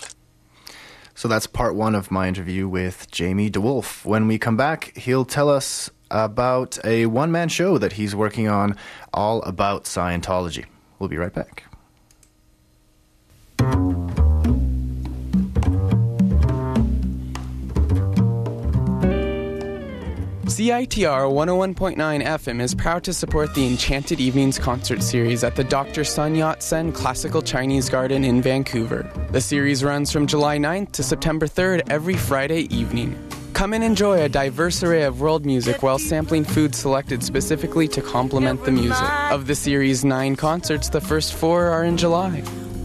[1.16, 4.04] So that's part one of my interview with Jamie DeWolf.
[4.04, 8.48] When we come back, he'll tell us about a one man show that he's working
[8.48, 8.76] on
[9.12, 10.66] all about Scientology.
[10.98, 11.64] We'll be right back.
[20.58, 26.02] CITR 101.9 FM is proud to support the Enchanted Evenings concert series at the Dr.
[26.02, 29.08] Sun Yat sen Classical Chinese Garden in Vancouver.
[29.30, 33.27] The series runs from July 9th to September 3rd every Friday evening.
[33.52, 38.00] Come and enjoy a diverse array of world music while sampling food selected specifically to
[38.00, 39.08] complement the music.
[39.30, 42.42] Of the series' nine concerts, the first four are in July.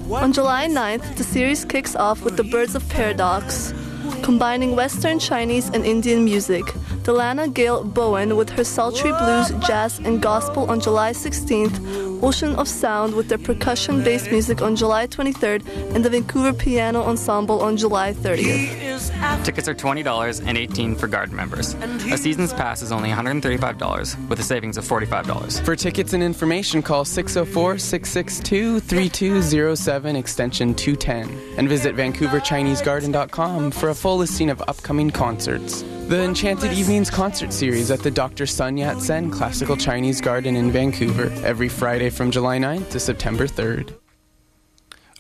[0.09, 3.73] On July 9th, the series kicks off with the Birds of Paradox,
[4.21, 6.63] combining Western, Chinese, and Indian music.
[7.03, 12.67] Dalannah Gail Bowen with her sultry blues, jazz, and gospel on July 16th, Ocean of
[12.67, 17.75] Sound with their percussion based music on July 23rd, and the Vancouver Piano Ensemble on
[17.75, 19.43] July 30th.
[19.43, 21.73] Tickets are $20 and 18 for garden members.
[22.11, 25.65] A season's pass is only $135 with a savings of $45.
[25.65, 33.95] For tickets and information, call 604 662 3207 extension 210 and visit VancouverChineseGarden.com for a
[34.03, 35.81] full listing of upcoming concerts.
[36.09, 38.45] The Enchanted Evenings concert series at the Dr.
[38.45, 43.47] Sun Yat sen Classical Chinese Garden in Vancouver every Friday from July 9th to September
[43.47, 43.95] 3rd.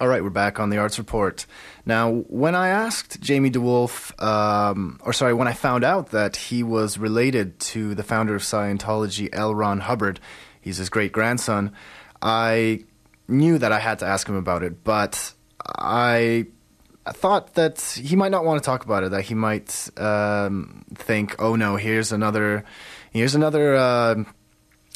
[0.01, 1.45] All right, we're back on the Arts Report.
[1.85, 6.61] Now, when I asked Jamie DeWolf, um, or sorry, when I found out that he
[6.61, 9.55] was related to the founder of Scientology, L.
[9.55, 10.19] Ron Hubbard,
[10.59, 11.71] he's his great grandson,
[12.21, 12.83] I
[13.29, 15.31] knew that I had to ask him about it, but
[15.65, 16.47] I
[17.11, 19.11] thought that he might not want to talk about it.
[19.11, 22.63] That he might um, think, "Oh no, here's another,
[23.11, 24.23] here's another uh,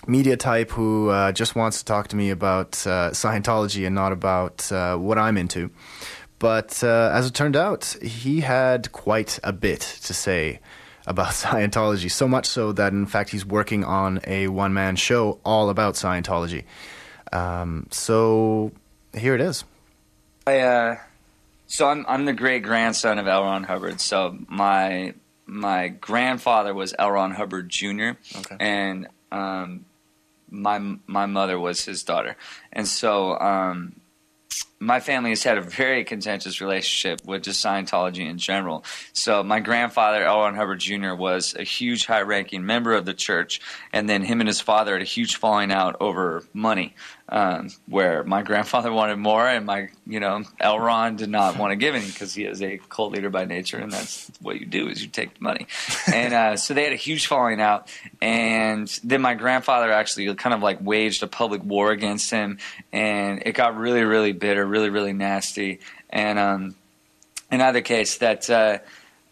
[0.08, 4.12] media type who uh, just wants to talk to me about uh, Scientology and not
[4.12, 5.70] about uh, what I'm into."
[6.40, 10.60] But uh, as it turned out, he had quite a bit to say
[11.06, 12.12] about Scientology.
[12.12, 15.96] So much so that, in fact, he's working on a one man show all about
[15.96, 16.64] Scientology.
[17.34, 18.72] Um, so
[19.14, 19.64] here it is.
[20.46, 20.98] I, uh,
[21.68, 23.44] so I'm I'm the great grandson of L.
[23.44, 24.02] Ron Hubbard.
[24.02, 25.14] So my
[25.46, 27.12] my grandfather was L.
[27.12, 28.12] Ron Hubbard Jr.
[28.36, 28.58] Okay.
[28.60, 29.86] and um,
[30.50, 32.38] my my mother was his daughter,
[32.72, 33.96] and so um,
[34.80, 38.84] my family has had a very contentious relationship with just Scientology in general.
[39.14, 40.40] So my grandfather, L.
[40.40, 43.60] Ron Hubbard Jr., was a huge, high-ranking member of the church,
[43.92, 46.96] and then him and his father had a huge falling out over money,
[47.30, 50.80] um, where my grandfather wanted more, and my, you know, L.
[50.80, 53.78] Ron did not want to give any because he is a cult leader by nature,
[53.78, 55.68] and that's what you do is you take the money.
[56.14, 57.90] And uh, so they had a huge falling out,
[58.22, 62.60] and then my grandfather actually kind of like waged a public war against him,
[62.94, 65.80] and it got really, really bitter, really, really nasty.
[66.10, 66.76] And um,
[67.52, 68.80] in either case, that uh,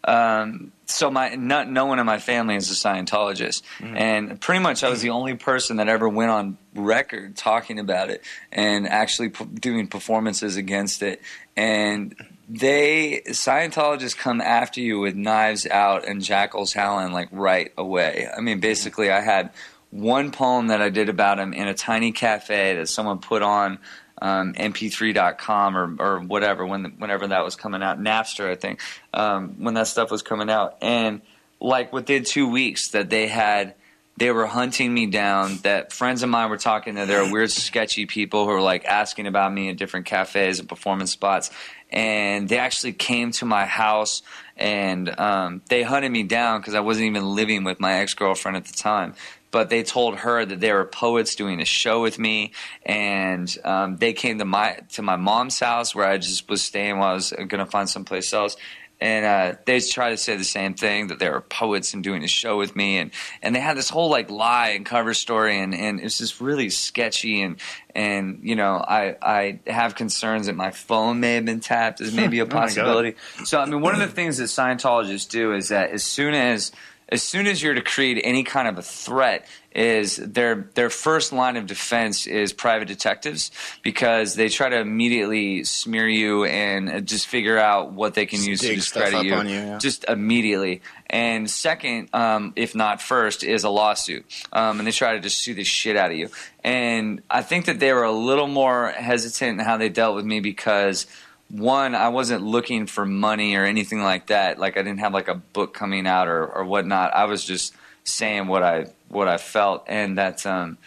[0.04, 3.96] um, so my not, no one in my family is a Scientologist, mm-hmm.
[3.96, 5.16] and pretty much I was the mm-hmm.
[5.16, 8.22] only person that ever went on record talking about it
[8.52, 11.20] and actually p- doing performances against it.
[11.56, 12.14] And
[12.48, 18.28] they Scientologists come after you with knives out and jackals howling like right away.
[18.32, 18.60] I mean, mm-hmm.
[18.60, 19.50] basically, I had
[19.90, 23.78] one poem that I did about him in a tiny cafe that someone put on
[24.20, 28.80] um, mp3.com or, or whatever when whenever that was coming out Napster I think
[29.12, 31.22] um, when that stuff was coming out and
[31.60, 33.74] like within two weeks that they had
[34.18, 38.06] they were hunting me down that friends of mine were talking there are weird sketchy
[38.06, 41.50] people who were like asking about me in different cafes and performance spots
[41.90, 44.22] and they actually came to my house
[44.56, 48.56] and um, they hunted me down because I wasn't even living with my ex girlfriend
[48.56, 49.14] at the time.
[49.50, 52.52] But they told her that there were poets doing a show with me,
[52.84, 56.98] and um, they came to my to my mom's house where I just was staying
[56.98, 58.56] while I was going to find someplace else.
[58.98, 62.24] And uh, they tried to say the same thing that there were poets and doing
[62.24, 63.10] a show with me, and,
[63.42, 66.70] and they had this whole like lie and cover story, and, and it's just really
[66.70, 67.60] sketchy, and
[67.94, 72.14] and you know I I have concerns that my phone may have been tapped as
[72.14, 73.16] maybe a Oh possibility.
[73.44, 76.72] So I mean, one of the things that Scientologists do is that as soon as
[77.08, 81.32] as soon as you're to create any kind of a threat, is their their first
[81.32, 83.50] line of defense is private detectives
[83.82, 88.38] because they try to immediately smear you and uh, just figure out what they can
[88.38, 89.78] Just use to discredit you, you, yeah.
[89.78, 90.80] just immediately.
[91.08, 95.38] And second, um, if not first, is a lawsuit, um, and they try to just
[95.38, 96.30] sue the shit out of you.
[96.64, 100.24] And I think that they were a little more hesitant in how they dealt with
[100.24, 101.06] me because
[101.48, 104.58] one, I wasn't looking for money or anything like that.
[104.58, 107.14] Like I didn't have like a book coming out or, or whatnot.
[107.14, 107.74] I was just
[108.04, 110.78] saying what I what I felt, and that um,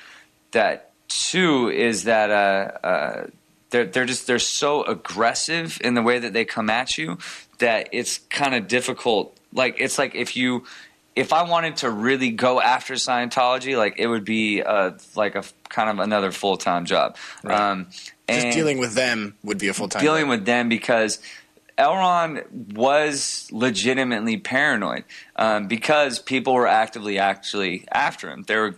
[0.52, 3.28] that two is that uh, uh,
[3.70, 7.18] they're they're just they're so aggressive in the way that they come at you
[7.60, 9.38] that it's kind of difficult.
[9.54, 10.66] Like it's like if you
[11.20, 15.44] if I wanted to really go after Scientology, like it would be uh, like a
[15.68, 17.18] kind of another full time job.
[17.44, 18.14] Um, Just
[18.46, 20.02] and- dealing with them would be a full time.
[20.02, 21.20] dealing with them because
[21.78, 21.96] L.
[21.96, 22.42] Ron
[22.74, 25.04] was legitimately paranoid
[25.36, 28.44] um, because people were actively actually after him.
[28.48, 28.76] There were,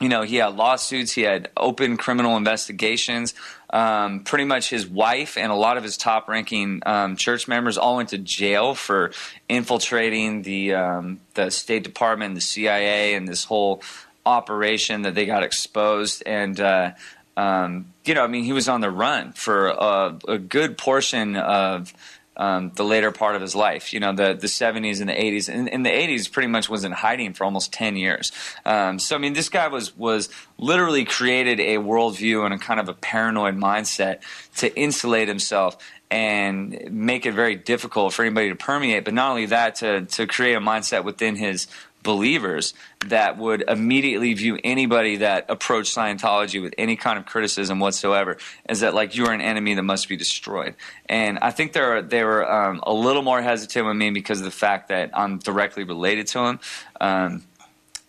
[0.00, 3.34] you know, he had lawsuits, he had open criminal investigations.
[3.70, 7.76] Um, pretty much his wife and a lot of his top ranking um, church members
[7.76, 9.12] all went to jail for
[9.46, 13.82] infiltrating the um, the State Department, the CIA, and this whole
[14.24, 16.22] operation that they got exposed.
[16.24, 16.92] And uh,
[17.36, 21.36] um, you know, I mean, he was on the run for a, a good portion
[21.36, 21.92] of
[22.38, 23.92] um, the later part of his life.
[23.92, 25.48] You know, the the seventies and the eighties.
[25.48, 28.32] And, in the eighties, pretty much was in hiding for almost ten years.
[28.64, 32.80] Um, so I mean, this guy was was literally created a worldview and a kind
[32.80, 34.20] of a paranoid mindset
[34.56, 35.76] to insulate himself
[36.10, 39.04] and make it very difficult for anybody to permeate.
[39.04, 41.66] But not only that, to to create a mindset within his
[42.02, 42.74] believers
[43.06, 48.80] that would immediately view anybody that approached Scientology with any kind of criticism whatsoever as
[48.80, 50.74] that like you're an enemy that must be destroyed.
[51.06, 54.44] And I think they're they were um, a little more hesitant with me because of
[54.44, 56.60] the fact that I'm directly related to him.
[57.00, 57.42] Um,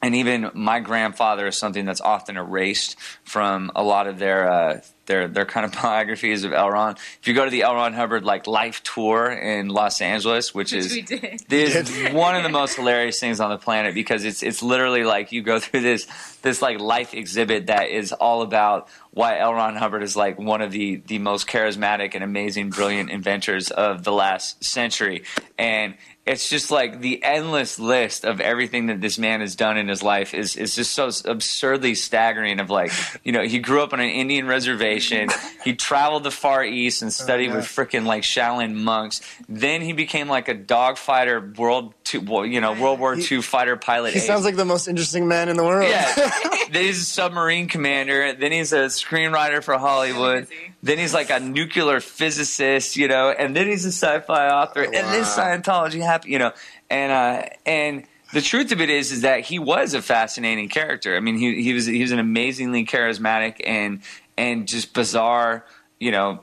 [0.02, 4.82] and even my grandfather is something that's often erased from a lot of their uh,
[5.10, 6.70] they're they're kind of biographies of L.
[6.70, 6.96] Ron.
[7.20, 7.76] If you go to the L.
[7.76, 12.44] Ron Hubbard like life tour in Los Angeles, which, Which is this is one of
[12.44, 15.82] the most hilarious things on the planet because it's it's literally like you go through
[15.82, 16.06] this
[16.44, 19.54] this like life exhibit that is all about why L.
[19.54, 24.04] Ron Hubbard is like one of the the most charismatic and amazing, brilliant inventors of
[24.04, 25.24] the last century,
[25.58, 25.96] and
[26.30, 30.04] it's just like the endless list of everything that this man has done in his
[30.04, 32.60] life is is just so absurdly staggering.
[32.60, 32.92] Of like,
[33.24, 35.30] you know, he grew up on an Indian reservation.
[35.66, 37.58] He traveled the Far East and oh, studied yeah.
[37.58, 39.20] with freaking like Shaolin monks.
[39.50, 44.14] Then he became like a dogfighter, world two, you know, World War II fighter pilot.
[44.14, 44.28] He ace.
[44.28, 45.90] sounds like the most interesting man in the world.
[45.90, 46.14] Yeah.
[46.72, 48.34] then he's a submarine commander.
[48.34, 50.48] Then he's a screenwriter for Hollywood.
[50.82, 53.30] Then he's like a nuclear physicist, you know.
[53.30, 54.82] And then he's a sci-fi author.
[54.82, 56.52] Oh, and then Scientology happened, you know.
[56.90, 61.16] And uh, and the truth of it is, is that he was a fascinating character.
[61.16, 64.02] I mean, he he was he was an amazingly charismatic and
[64.38, 65.66] and just bizarre,
[66.00, 66.42] you know,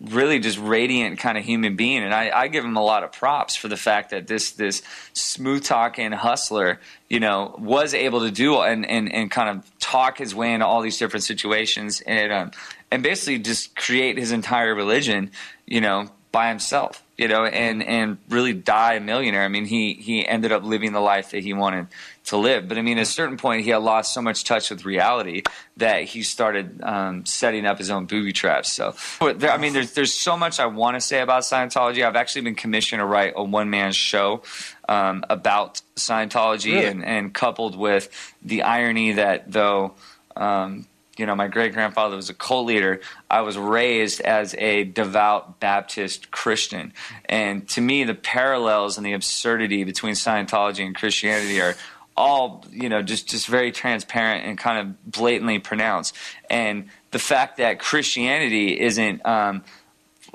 [0.00, 2.02] really just radiant kind of human being.
[2.02, 4.82] And I, I give him a lot of props for the fact that this this
[5.12, 10.18] smooth talking hustler, you know, was able to do and, and, and kind of talk
[10.18, 12.50] his way into all these different situations and um,
[12.90, 15.30] and basically just create his entire religion,
[15.66, 19.42] you know, by himself, you know, and and really die a millionaire.
[19.44, 21.86] I mean, he he ended up living the life that he wanted
[22.26, 22.66] to live.
[22.68, 25.42] But I mean, at a certain point, he had lost so much touch with reality
[25.76, 28.72] that he started um, setting up his own booby traps.
[28.72, 32.04] So, but there, I mean, there's there's so much I want to say about Scientology.
[32.04, 34.42] I've actually been commissioned to write a one man show
[34.88, 36.86] um, about Scientology, Really?
[36.86, 38.08] and and coupled with
[38.42, 39.94] the irony that though.
[40.36, 40.86] Um,
[41.16, 43.00] you know, my great grandfather was a cult leader.
[43.30, 46.92] I was raised as a devout Baptist Christian.
[47.26, 51.74] And to me, the parallels and the absurdity between Scientology and Christianity are
[52.16, 56.14] all, you know, just, just very transparent and kind of blatantly pronounced.
[56.48, 59.64] And the fact that Christianity isn't, um,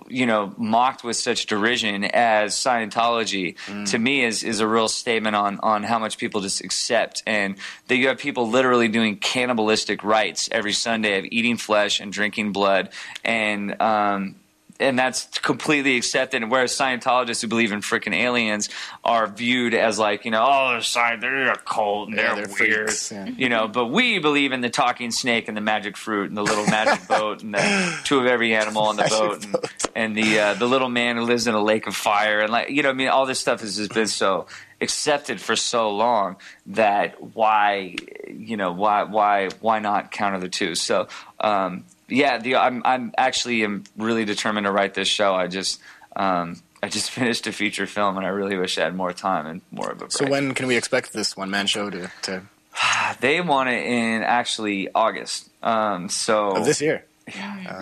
[0.10, 3.56] you know, mocked with such derision as Scientology,
[3.90, 7.56] to me is is a real statement on on how much people just accept, and
[7.88, 12.52] that you have people literally doing cannibalistic rites every Sunday of eating flesh and drinking
[12.52, 12.90] blood,
[13.24, 14.36] and um,
[14.80, 16.50] and that's completely accepted.
[16.50, 18.70] Whereas Scientologists who believe in freaking aliens
[19.04, 22.46] are viewed as like, you know, oh, they're, sci- they're a cult and Yeah, they're,
[22.46, 23.26] they're weird, freaks, yeah.
[23.26, 23.68] you know.
[23.68, 27.08] But we believe in the talking snake and the magic fruit and the little magic
[27.10, 29.56] boat and the two of every animal on the boat and,
[29.96, 32.70] and the uh, the little man who lives in a lake of fire and like
[32.70, 34.48] you know, I mean, all this stuff has just been so
[34.82, 37.96] accepted for so long that why
[38.30, 40.74] you know why why why not counter the two?
[40.76, 41.08] So
[41.42, 45.34] um, yeah, the, I'm I'm actually am really determined to write this show.
[45.34, 45.80] I just
[46.16, 49.46] um, I just finished a feature film and I really wish I had more time
[49.46, 50.12] and more of a break.
[50.12, 52.44] So when can we expect this one man show to, to
[53.20, 55.50] they want it in actually August.
[55.62, 57.06] Um, so of this year?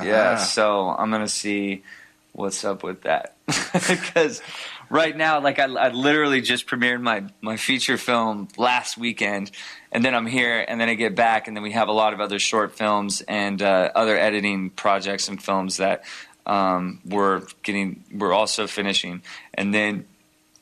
[0.03, 1.83] yeah, so I'm gonna see
[2.33, 3.35] what's up with that
[3.73, 4.41] because
[4.89, 9.51] right now, like I, I literally just premiered my my feature film last weekend,
[9.91, 12.13] and then I'm here, and then I get back, and then we have a lot
[12.13, 16.03] of other short films and uh, other editing projects and films that
[16.45, 19.21] um, we're getting, we're also finishing,
[19.53, 20.05] and then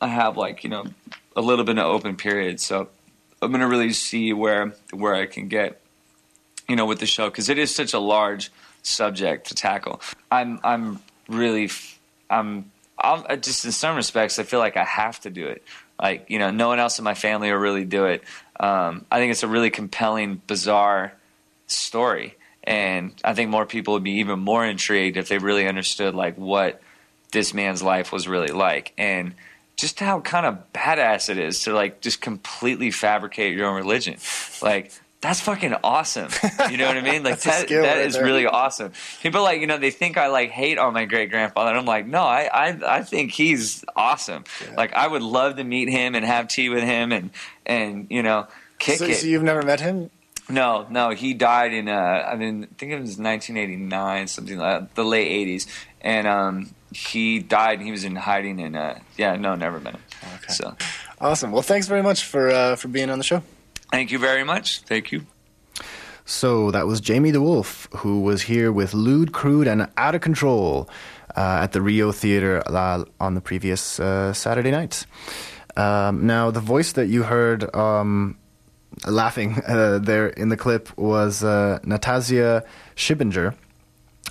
[0.02, 0.86] I have like you know
[1.36, 2.90] a little bit of open period, so
[3.42, 5.82] I'm gonna really see where where I can get
[6.68, 8.52] you know, with the show because it is such a large
[8.82, 10.02] subject to tackle.
[10.32, 12.00] I'm I'm really f-
[13.06, 15.64] I'm just in some respects I feel like I have to do it.
[16.02, 18.24] Like you know, no one else in my family will really do it.
[18.60, 21.14] Um, I think it's a really compelling, bizarre
[21.68, 26.16] story, and I think more people would be even more intrigued if they really understood
[26.16, 26.82] like what
[27.32, 29.36] this man's life was really like and
[29.76, 34.18] just how kind of badass it is to like just completely fabricate your own religion
[34.62, 34.92] like
[35.26, 36.30] that's fucking awesome
[36.70, 38.24] you know what i mean like that, that right is there.
[38.24, 41.72] really awesome people like you know they think i like hate on my great grandfather
[41.72, 44.44] and i'm like no i i, I think he's awesome
[44.78, 47.32] like i would love to meet him and have tea with him and
[47.66, 48.48] and you know
[48.80, 50.10] kick so, it so you've never met him?
[50.48, 54.94] no, no, he died in uh, I mean, I think it was 1989, something like
[54.94, 55.66] the late 80s,
[56.02, 57.82] and um, he died.
[57.82, 60.04] He was in hiding in uh, yeah, no, never met him.
[60.36, 60.54] Okay.
[60.54, 60.76] So,
[61.20, 61.52] Awesome.
[61.52, 63.42] Well, thanks very much for uh, for being on the show.
[63.92, 64.82] Thank you very much.
[64.82, 65.26] Thank you.
[66.26, 70.90] So that was Jamie DeWolf, who was here with Lewd, Crude, and Out of Control
[71.36, 75.06] uh, at the Rio Theater uh, on the previous uh, Saturday night.
[75.78, 78.38] Um, now, the voice that you heard um,
[79.06, 82.64] laughing uh, there in the clip was uh, Natasia
[82.96, 83.54] Shibinger,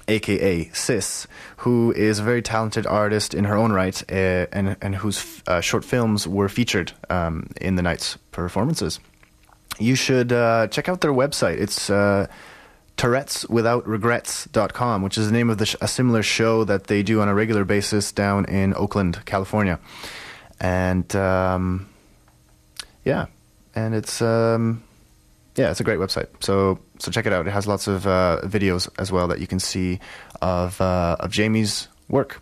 [0.08, 1.26] aka Sis,
[1.58, 5.60] who is a very talented artist in her own right, uh, and and whose uh,
[5.60, 9.00] short films were featured um, in the night's performances.
[9.78, 11.58] You should uh, check out their website.
[11.58, 12.28] It's uh,
[12.96, 17.28] Tourette'sWithoutRegrets.com, which is the name of the sh- a similar show that they do on
[17.28, 19.80] a regular basis down in Oakland, California.
[20.60, 21.88] And um,
[23.04, 23.26] yeah,
[23.74, 24.84] and it's um,
[25.56, 26.28] yeah, it's a great website.
[26.40, 27.46] So so check it out.
[27.46, 29.98] It has lots of uh, videos as well that you can see
[30.40, 32.40] of uh, of Jamie's work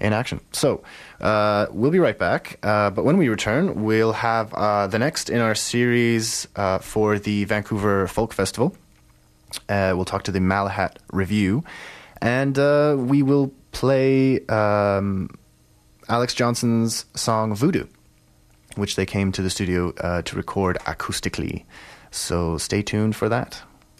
[0.00, 0.40] in action.
[0.52, 0.82] So
[1.20, 2.58] uh, we'll be right back.
[2.62, 7.18] Uh, but when we return, we'll have uh, the next in our series uh, for
[7.18, 8.76] the Vancouver Folk Festival.
[9.68, 11.62] Uh, we'll talk to the Malahat Revue,
[12.20, 15.30] and uh, we will play um,
[16.08, 17.86] Alex Johnson's song Voodoo,
[18.74, 19.92] which they came to the studio
[20.22, 21.64] to record acoustically.
[22.10, 23.62] So stay tuned for that.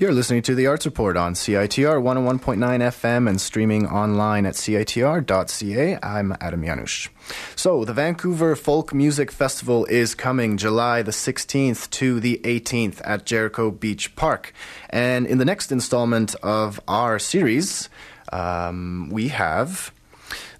[0.00, 5.98] You're listening to the Arts Report on CITR 101.9 FM and streaming online at CITR.ca.
[6.00, 7.08] I'm Adam Janusz.
[7.56, 13.26] So, the Vancouver Folk Music Festival is coming July the 16th to the 18th at
[13.26, 14.52] Jericho Beach Park.
[14.88, 17.88] And in the next installment of our series,
[18.32, 19.92] um, we have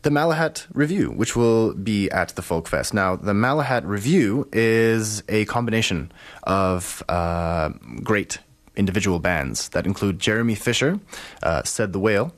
[0.03, 2.93] the Malahat Revue, which will be at the Folk Fest.
[2.93, 6.11] Now, the Malahat Revue is a combination
[6.43, 7.69] of uh,
[8.03, 8.41] great
[8.79, 11.01] individual bands that include Jeremy Fisher,
[11.43, 12.33] uh, Said the Whale,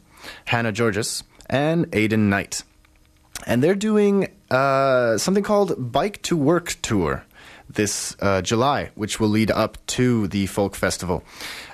[0.46, 2.62] Hannah Georgas, and Aidan Knight.
[3.46, 7.24] And they're doing uh, something called Bike to Work Tour
[7.68, 11.22] this uh, July, which will lead up to the Folk Festival,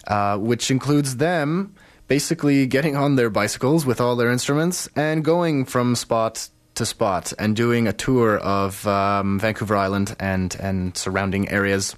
[0.07, 1.75] uh, which includes them
[2.09, 7.33] basically getting on their bicycles with all their instruments and going from spot to spot
[7.39, 11.97] and doing a tour of um, Vancouver Island and, and surrounding areas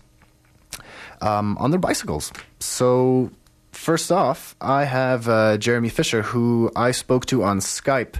[1.20, 2.32] um, on their bicycles.
[2.60, 3.30] So,
[3.72, 8.16] first off, I have uh, Jeremy Fisher, who I spoke to on Skype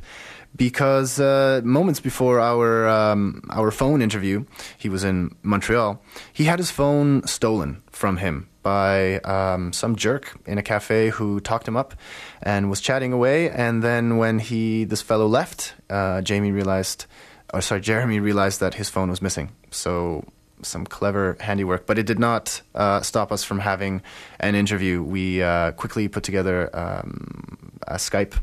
[0.57, 4.45] because uh, moments before our um, our phone interview,
[4.77, 6.03] he was in Montreal.
[6.33, 11.41] He had his phone stolen from him by um, some jerk in a cafe who
[11.41, 11.95] talked him up
[12.43, 13.49] and was chatting away.
[13.49, 17.07] And then when he this fellow left, uh, Jamie realized,
[17.55, 19.51] or sorry, Jeremy realized that his phone was missing.
[19.71, 20.25] So
[20.63, 24.03] some clever handiwork, but it did not uh, stop us from having
[24.41, 25.03] an interview.
[25.03, 28.35] We uh, quickly put together um, a Skype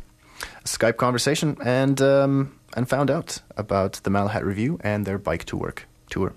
[0.41, 5.45] a Skype conversation and um, and found out about the Malahat Revue and their bike
[5.45, 6.33] to work tour.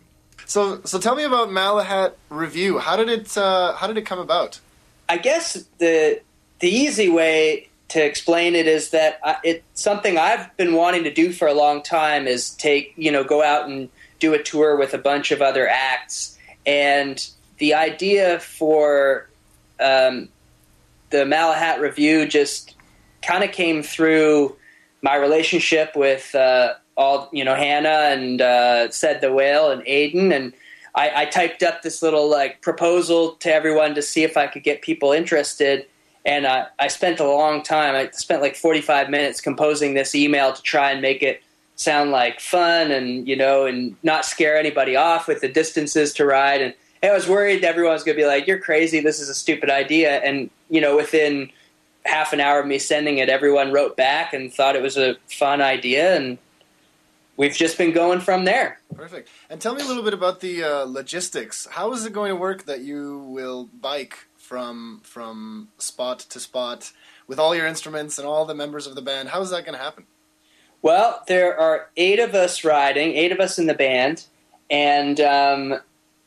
[0.46, 2.78] So, so tell me about Malahat Revue.
[2.78, 4.60] How did it uh, How did it come about?
[5.08, 6.20] I guess the
[6.60, 11.12] the easy way to explain it is that I, it's something I've been wanting to
[11.12, 12.26] do for a long time.
[12.26, 15.68] Is take you know go out and do a tour with a bunch of other
[15.68, 16.38] acts.
[16.66, 17.26] And
[17.58, 19.28] the idea for
[19.80, 20.28] um,
[21.10, 22.74] the Malahat Revue just
[23.22, 24.56] kind of came through
[25.02, 30.32] my relationship with uh, all, you know, Hannah and uh, Said the Whale and Aidan.
[30.32, 30.52] And
[30.94, 34.64] I, I typed up this little like proposal to everyone to see if I could
[34.64, 35.86] get people interested.
[36.24, 37.94] And uh, I spent a long time.
[37.94, 41.42] I spent like 45 minutes composing this email to try and make it
[41.78, 46.26] sound like fun and you know and not scare anybody off with the distances to
[46.26, 49.28] ride and I was worried everyone was going to be like you're crazy this is
[49.28, 51.50] a stupid idea and you know within
[52.04, 55.16] half an hour of me sending it everyone wrote back and thought it was a
[55.28, 56.36] fun idea and
[57.36, 59.28] we've just been going from there Perfect.
[59.48, 61.68] And tell me a little bit about the uh, logistics.
[61.70, 66.92] How is it going to work that you will bike from from spot to spot
[67.28, 69.28] with all your instruments and all the members of the band?
[69.28, 70.06] How is that going to happen?
[70.82, 74.24] Well, there are eight of us riding, eight of us in the band,
[74.70, 75.80] and um,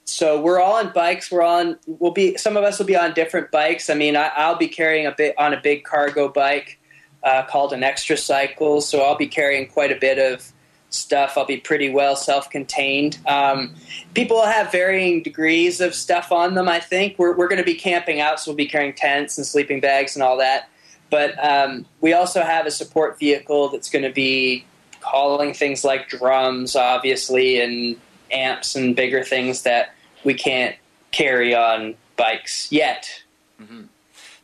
[0.05, 1.31] so we're all on bikes.
[1.31, 1.77] We're on.
[1.87, 2.37] We'll be.
[2.37, 3.89] Some of us will be on different bikes.
[3.89, 6.79] I mean, I, will be carrying a bit on a big cargo bike
[7.23, 8.81] uh, called an Xtracycle.
[8.81, 10.51] So I'll be carrying quite a bit of
[10.89, 11.37] stuff.
[11.37, 13.19] I'll be pretty well self-contained.
[13.27, 13.73] Um,
[14.13, 16.67] people will have varying degrees of stuff on them.
[16.67, 19.47] I think we're we're going to be camping out, so we'll be carrying tents and
[19.47, 20.69] sleeping bags and all that.
[21.11, 24.65] But um, we also have a support vehicle that's going to be
[25.03, 27.97] hauling things like drums, obviously, and
[28.31, 29.93] amps and bigger things that
[30.23, 30.75] we can't
[31.11, 33.23] carry on bikes yet.
[33.61, 33.83] Mm-hmm.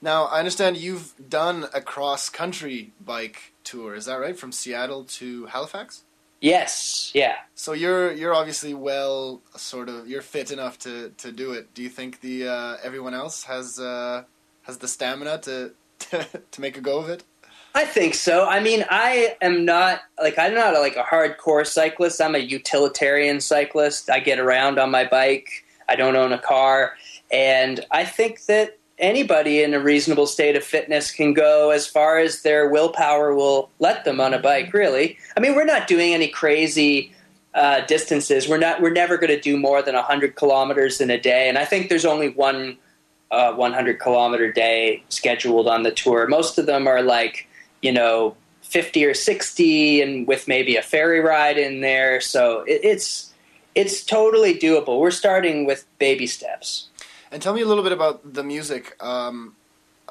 [0.02, 3.96] Now, I understand you've done a cross country bike tour.
[3.96, 4.38] Is that right?
[4.38, 6.04] From Seattle to Halifax?
[6.40, 7.38] Yes, yeah.
[7.56, 11.74] So you're you're obviously well, sort of, you're fit enough to, to do it.
[11.74, 14.24] Do you think the uh, everyone else has uh,
[14.64, 15.72] has the stamina to,
[16.52, 17.24] to make a go of it?
[17.78, 18.48] I think so.
[18.48, 22.20] I mean, I am not like I'm not like a hardcore cyclist.
[22.20, 24.10] I'm a utilitarian cyclist.
[24.10, 25.64] I get around on my bike.
[25.88, 26.94] I don't own a car,
[27.32, 32.18] and I think that anybody in a reasonable state of fitness can go as far
[32.18, 34.74] as their willpower will let them on a bike.
[34.74, 37.14] Really, I mean, we're not doing any crazy
[37.54, 38.50] uh, distances.
[38.50, 38.82] We're not.
[38.82, 41.90] We're never going to do more than hundred kilometers in a day, and I think
[41.90, 42.76] there's only one
[43.32, 46.28] uh, 100 kilometer day scheduled on the tour.
[46.28, 47.48] Most of them are like
[47.82, 52.22] you know 50 or 60, and with maybe a ferry ride in there.
[52.22, 53.34] So it, it's
[53.76, 55.00] it's totally doable.
[55.00, 56.90] We're starting with baby steps.
[57.32, 59.02] And tell me a little bit about the music.
[59.04, 59.56] Um,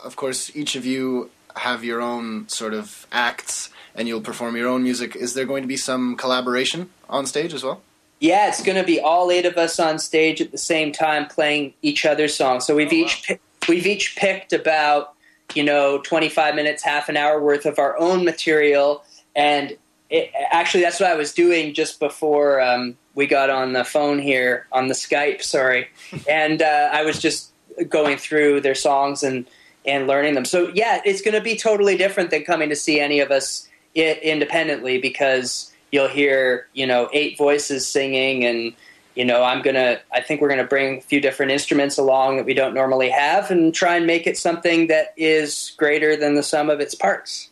[0.03, 4.69] of course, each of you have your own sort of acts, and you'll perform your
[4.69, 5.17] own music.
[5.17, 7.81] Is there going to be some collaboration on stage as well?
[8.21, 11.27] Yeah, it's going to be all eight of us on stage at the same time
[11.27, 12.67] playing each other's songs.
[12.67, 13.39] So we've Oh, each pi-
[13.69, 15.15] we've each picked about
[15.55, 19.05] you know 25 minutes, half an hour worth of our own material,
[19.35, 19.77] and
[20.09, 24.19] it, actually that's what I was doing just before um, we got on the phone
[24.19, 25.43] here on the Skype.
[25.43, 25.89] Sorry,
[26.29, 27.53] and uh, I was just
[27.89, 29.47] going through their songs and
[29.85, 30.45] and learning them.
[30.47, 33.69] So yeah, it's going to be totally different than coming to see any of us
[33.95, 38.73] independently because you'll hear you know eight voices singing and
[39.15, 42.45] you know i'm gonna i think we're gonna bring a few different instruments along that
[42.45, 46.43] we don't normally have and try and make it something that is greater than the
[46.43, 47.49] sum of its parts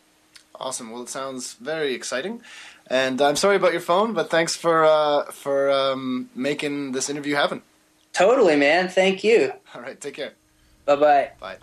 [0.57, 0.89] Awesome.
[0.91, 2.41] Well, it sounds very exciting.
[2.87, 7.35] And I'm sorry about your phone, but thanks for uh, for um, making this interview
[7.35, 7.61] happen.
[8.13, 10.31] totally man thank you All right, take care.
[10.85, 11.57] bye-bye Bye.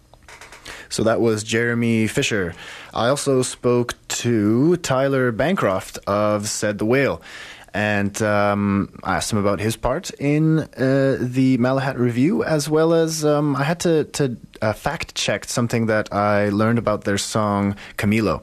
[0.91, 2.55] So that was Jeremy Fisher.
[2.95, 7.23] I also spoke to Tyler Bancroft of Said the Whale.
[7.73, 12.93] And um, I asked him about his part in uh, the Malahat Revue, as well
[12.93, 17.17] as um, I had to, to uh, fact check something that I learned about their
[17.17, 18.43] song Camilo.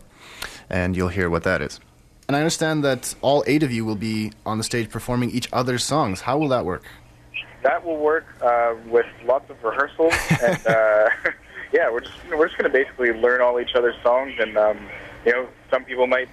[0.68, 1.80] And you'll hear what that is.
[2.28, 5.48] And I understand that all eight of you will be on the stage performing each
[5.54, 6.22] other's songs.
[6.22, 6.86] How will that work?
[7.62, 11.10] That will work uh, with lots of rehearsals, and uh,
[11.72, 14.80] yeah, we're just we're just going to basically learn all each other's songs, and um,
[15.26, 16.30] you know, some people might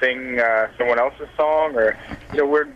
[0.00, 1.96] sing uh, someone else's song, or
[2.32, 2.68] you know, we're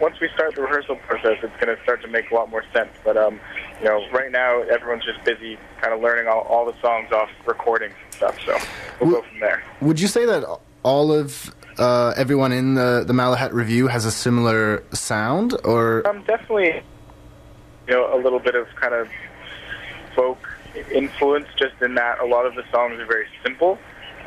[0.00, 2.64] once we start the rehearsal process, it's going to start to make a lot more
[2.72, 2.90] sense.
[3.04, 3.40] But um,
[3.80, 7.30] you know, right now everyone's just busy kind of learning all, all the songs off
[7.46, 8.58] recordings and stuff, so
[9.00, 9.62] we'll go from there.
[9.80, 10.44] Would you say that
[10.82, 16.22] all of uh, everyone in the, the Malahat Revue has a similar sound, or Um,
[16.26, 16.82] definitely,
[17.88, 19.08] you know, a little bit of kind of
[20.14, 20.38] folk
[20.92, 23.78] influence, just in that a lot of the songs are very simple,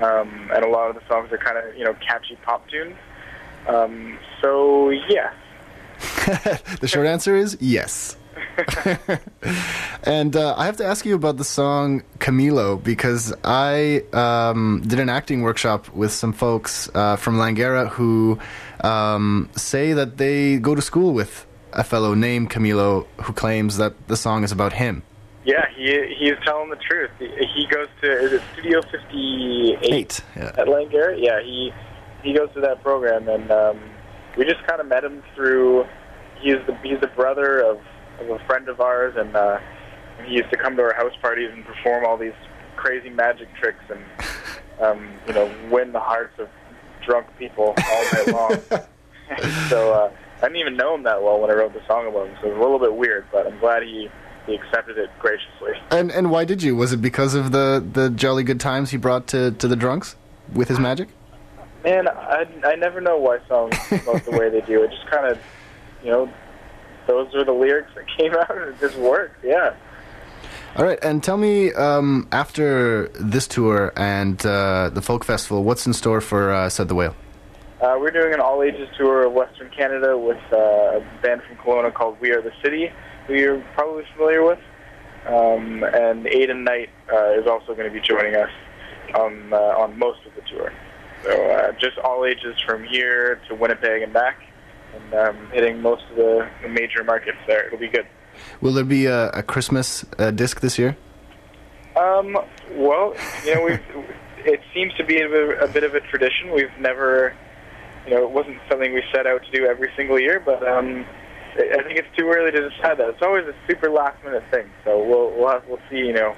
[0.01, 2.95] um, and a lot of the songs are kind of you know catchy pop tunes.
[3.67, 5.33] Um, so yeah,
[6.81, 8.15] the short answer is yes.
[10.03, 14.99] and uh, I have to ask you about the song Camilo because I um, did
[14.99, 18.39] an acting workshop with some folks uh, from Langara who
[18.81, 24.07] um, say that they go to school with a fellow named Camilo who claims that
[24.07, 25.03] the song is about him.
[25.45, 27.11] Yeah, he he's telling the truth.
[27.19, 30.51] He, he goes to is it Studio Fifty Eight Eight, yeah.
[30.57, 31.15] at Langara.
[31.17, 31.71] Yeah, he
[32.23, 33.79] he goes to that program, and um,
[34.37, 35.85] we just kind of met him through.
[36.41, 37.79] He's the he's the brother of,
[38.19, 39.59] of a friend of ours, and uh,
[40.25, 42.33] he used to come to our house parties and perform all these
[42.75, 44.01] crazy magic tricks, and
[44.81, 46.49] um, you know, win the hearts of
[47.05, 48.61] drunk people all night long.
[49.69, 52.27] so uh, I didn't even know him that well when I wrote the song about
[52.27, 54.09] him, so it was a little bit weird, but I'm glad he
[54.49, 55.73] he accepted it graciously.
[55.91, 56.75] And and why did you?
[56.75, 60.15] Was it because of the, the jolly good times he brought to, to the drunks
[60.53, 61.09] with his magic?
[61.83, 64.83] Man, I, I never know why songs come the way they do.
[64.83, 65.39] It just kind of,
[66.03, 66.29] you know,
[67.07, 69.43] those are the lyrics that came out and it just worked.
[69.43, 69.75] Yeah.
[70.75, 75.87] All right, and tell me um, after this tour and uh, the folk festival, what's
[75.87, 77.15] in store for uh, Said the Whale?
[77.81, 81.55] Uh, we're doing an all ages tour of Western Canada with uh, a band from
[81.57, 82.91] Kelowna called We Are the City,
[83.30, 84.59] who you're probably familiar with.
[85.27, 88.49] Um, and Aidan Knight uh, is also going to be joining us
[89.15, 90.73] on, uh, on most of the tour.
[91.23, 94.41] So uh, just all ages from here to Winnipeg and back,
[94.95, 97.67] and um, hitting most of the, the major markets there.
[97.67, 98.07] It'll be good.
[98.61, 100.97] Will there be a, a Christmas uh, disc this year?
[101.95, 102.38] Um,
[102.71, 103.13] well,
[103.45, 103.82] you know, we've,
[104.45, 106.51] it seems to be a bit, a bit of a tradition.
[106.53, 107.36] We've never,
[108.05, 111.05] you know, it wasn't something we set out to do every single year, but um,
[111.55, 113.09] I think it's too early to decide that.
[113.09, 115.97] It's always a super last minute thing, so we'll we'll have, we'll see.
[115.97, 116.35] You know,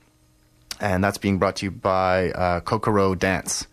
[0.80, 3.68] and that's being brought to you by uh, Kokoro Dance.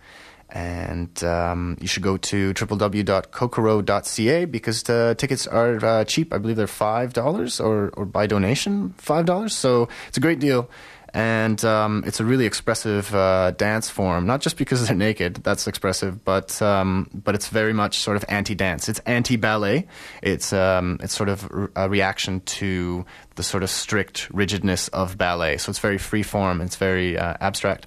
[0.50, 6.32] And um, you should go to www.kokoro.ca because the tickets are uh, cheap.
[6.32, 9.52] I believe they're five dollars, or or by donation five dollars.
[9.52, 10.70] So it's a great deal,
[11.15, 14.27] and um, it's a really expressive uh, dance form.
[14.27, 18.25] Not just because they're naked, that's expressive, but um, but it's very much sort of
[18.29, 18.89] anti-dance.
[18.89, 19.87] It's anti-ballet.
[20.23, 23.07] It's um, it's sort of a reaction to
[23.37, 25.57] the sort of strict rigidness of ballet.
[25.59, 26.61] So it's very free form.
[26.61, 27.87] It's very uh, abstract,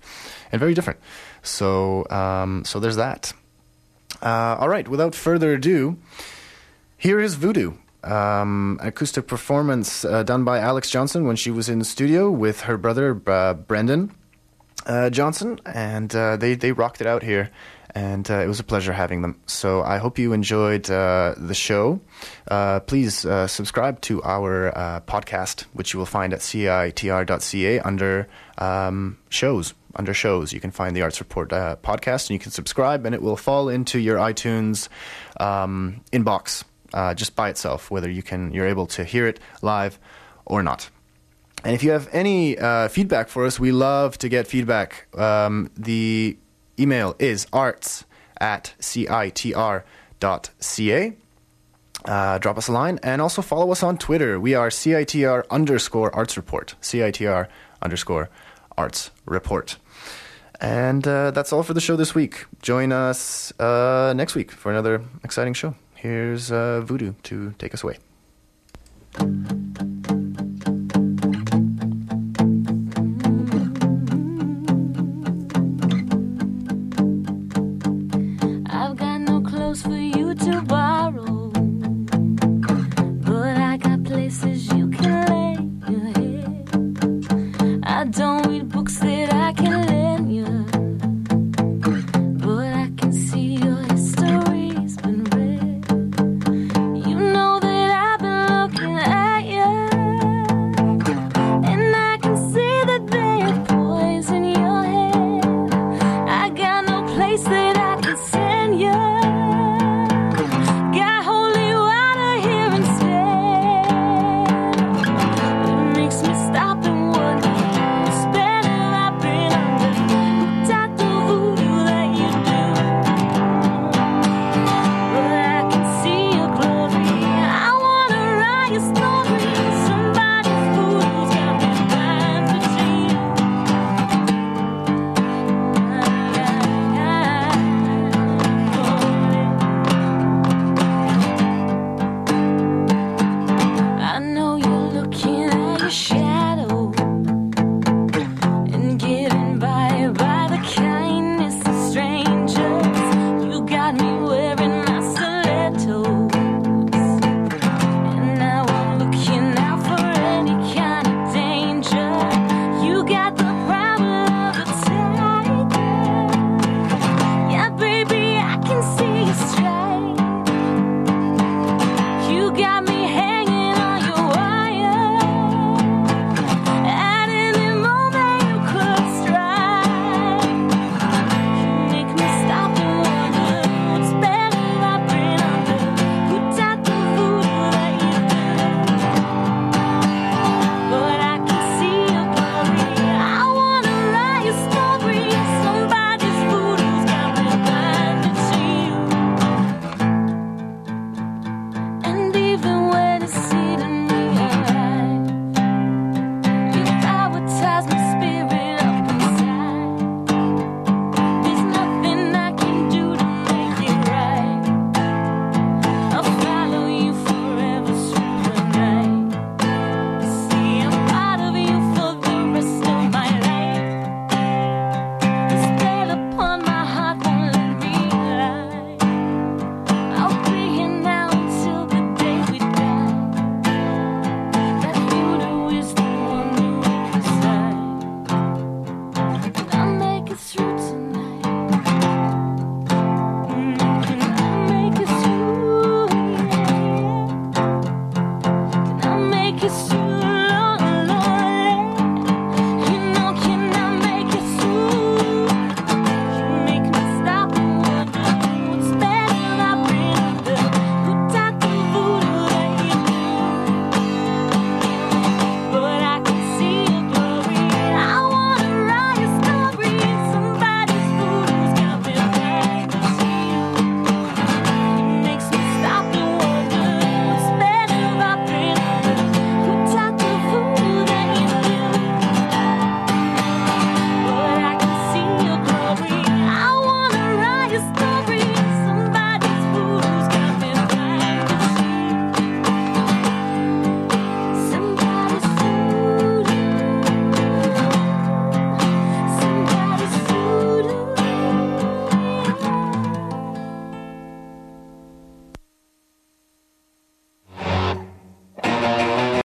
[0.53, 0.99] and very different.
[1.43, 3.33] So um, so there's that.
[4.21, 4.87] Uh, all right.
[4.87, 5.97] Without further ado,
[6.97, 7.73] here is Voodoo.
[8.03, 12.61] Um, acoustic performance uh, done by Alex Johnson when she was in the studio with
[12.61, 14.11] her brother uh, Brendan
[14.85, 17.49] uh, Johnson, and uh, they they rocked it out here,
[17.93, 19.39] and uh, it was a pleasure having them.
[19.45, 21.99] So I hope you enjoyed uh, the show.
[22.87, 24.71] please subscribe to our
[25.07, 28.27] podcast, which you will find at citr.ca under
[28.57, 29.73] um, shows.
[29.95, 33.21] Under shows, you can find the Arts Report podcast, and you can subscribe, and it
[33.21, 34.87] will fall into your iTunes
[35.39, 36.63] um, inbox
[36.93, 39.99] uh, just by itself, whether you can you're able to hear it live
[40.45, 40.89] or not.
[41.63, 45.07] And if you have any uh, feedback for us, we love to get feedback.
[45.17, 46.37] Um, the
[46.79, 48.05] email is arts
[48.39, 49.83] at citr.ca.
[52.05, 54.39] Uh, drop us a line and also follow us on Twitter.
[54.39, 56.75] We are CITR underscore arts report.
[56.81, 57.47] CITR
[57.81, 58.29] underscore
[58.77, 59.77] arts report.
[60.61, 62.45] And uh, that's all for the show this week.
[62.61, 65.75] Join us uh, next week for another exciting show.
[66.07, 67.97] Here's uh, Voodoo to take us away.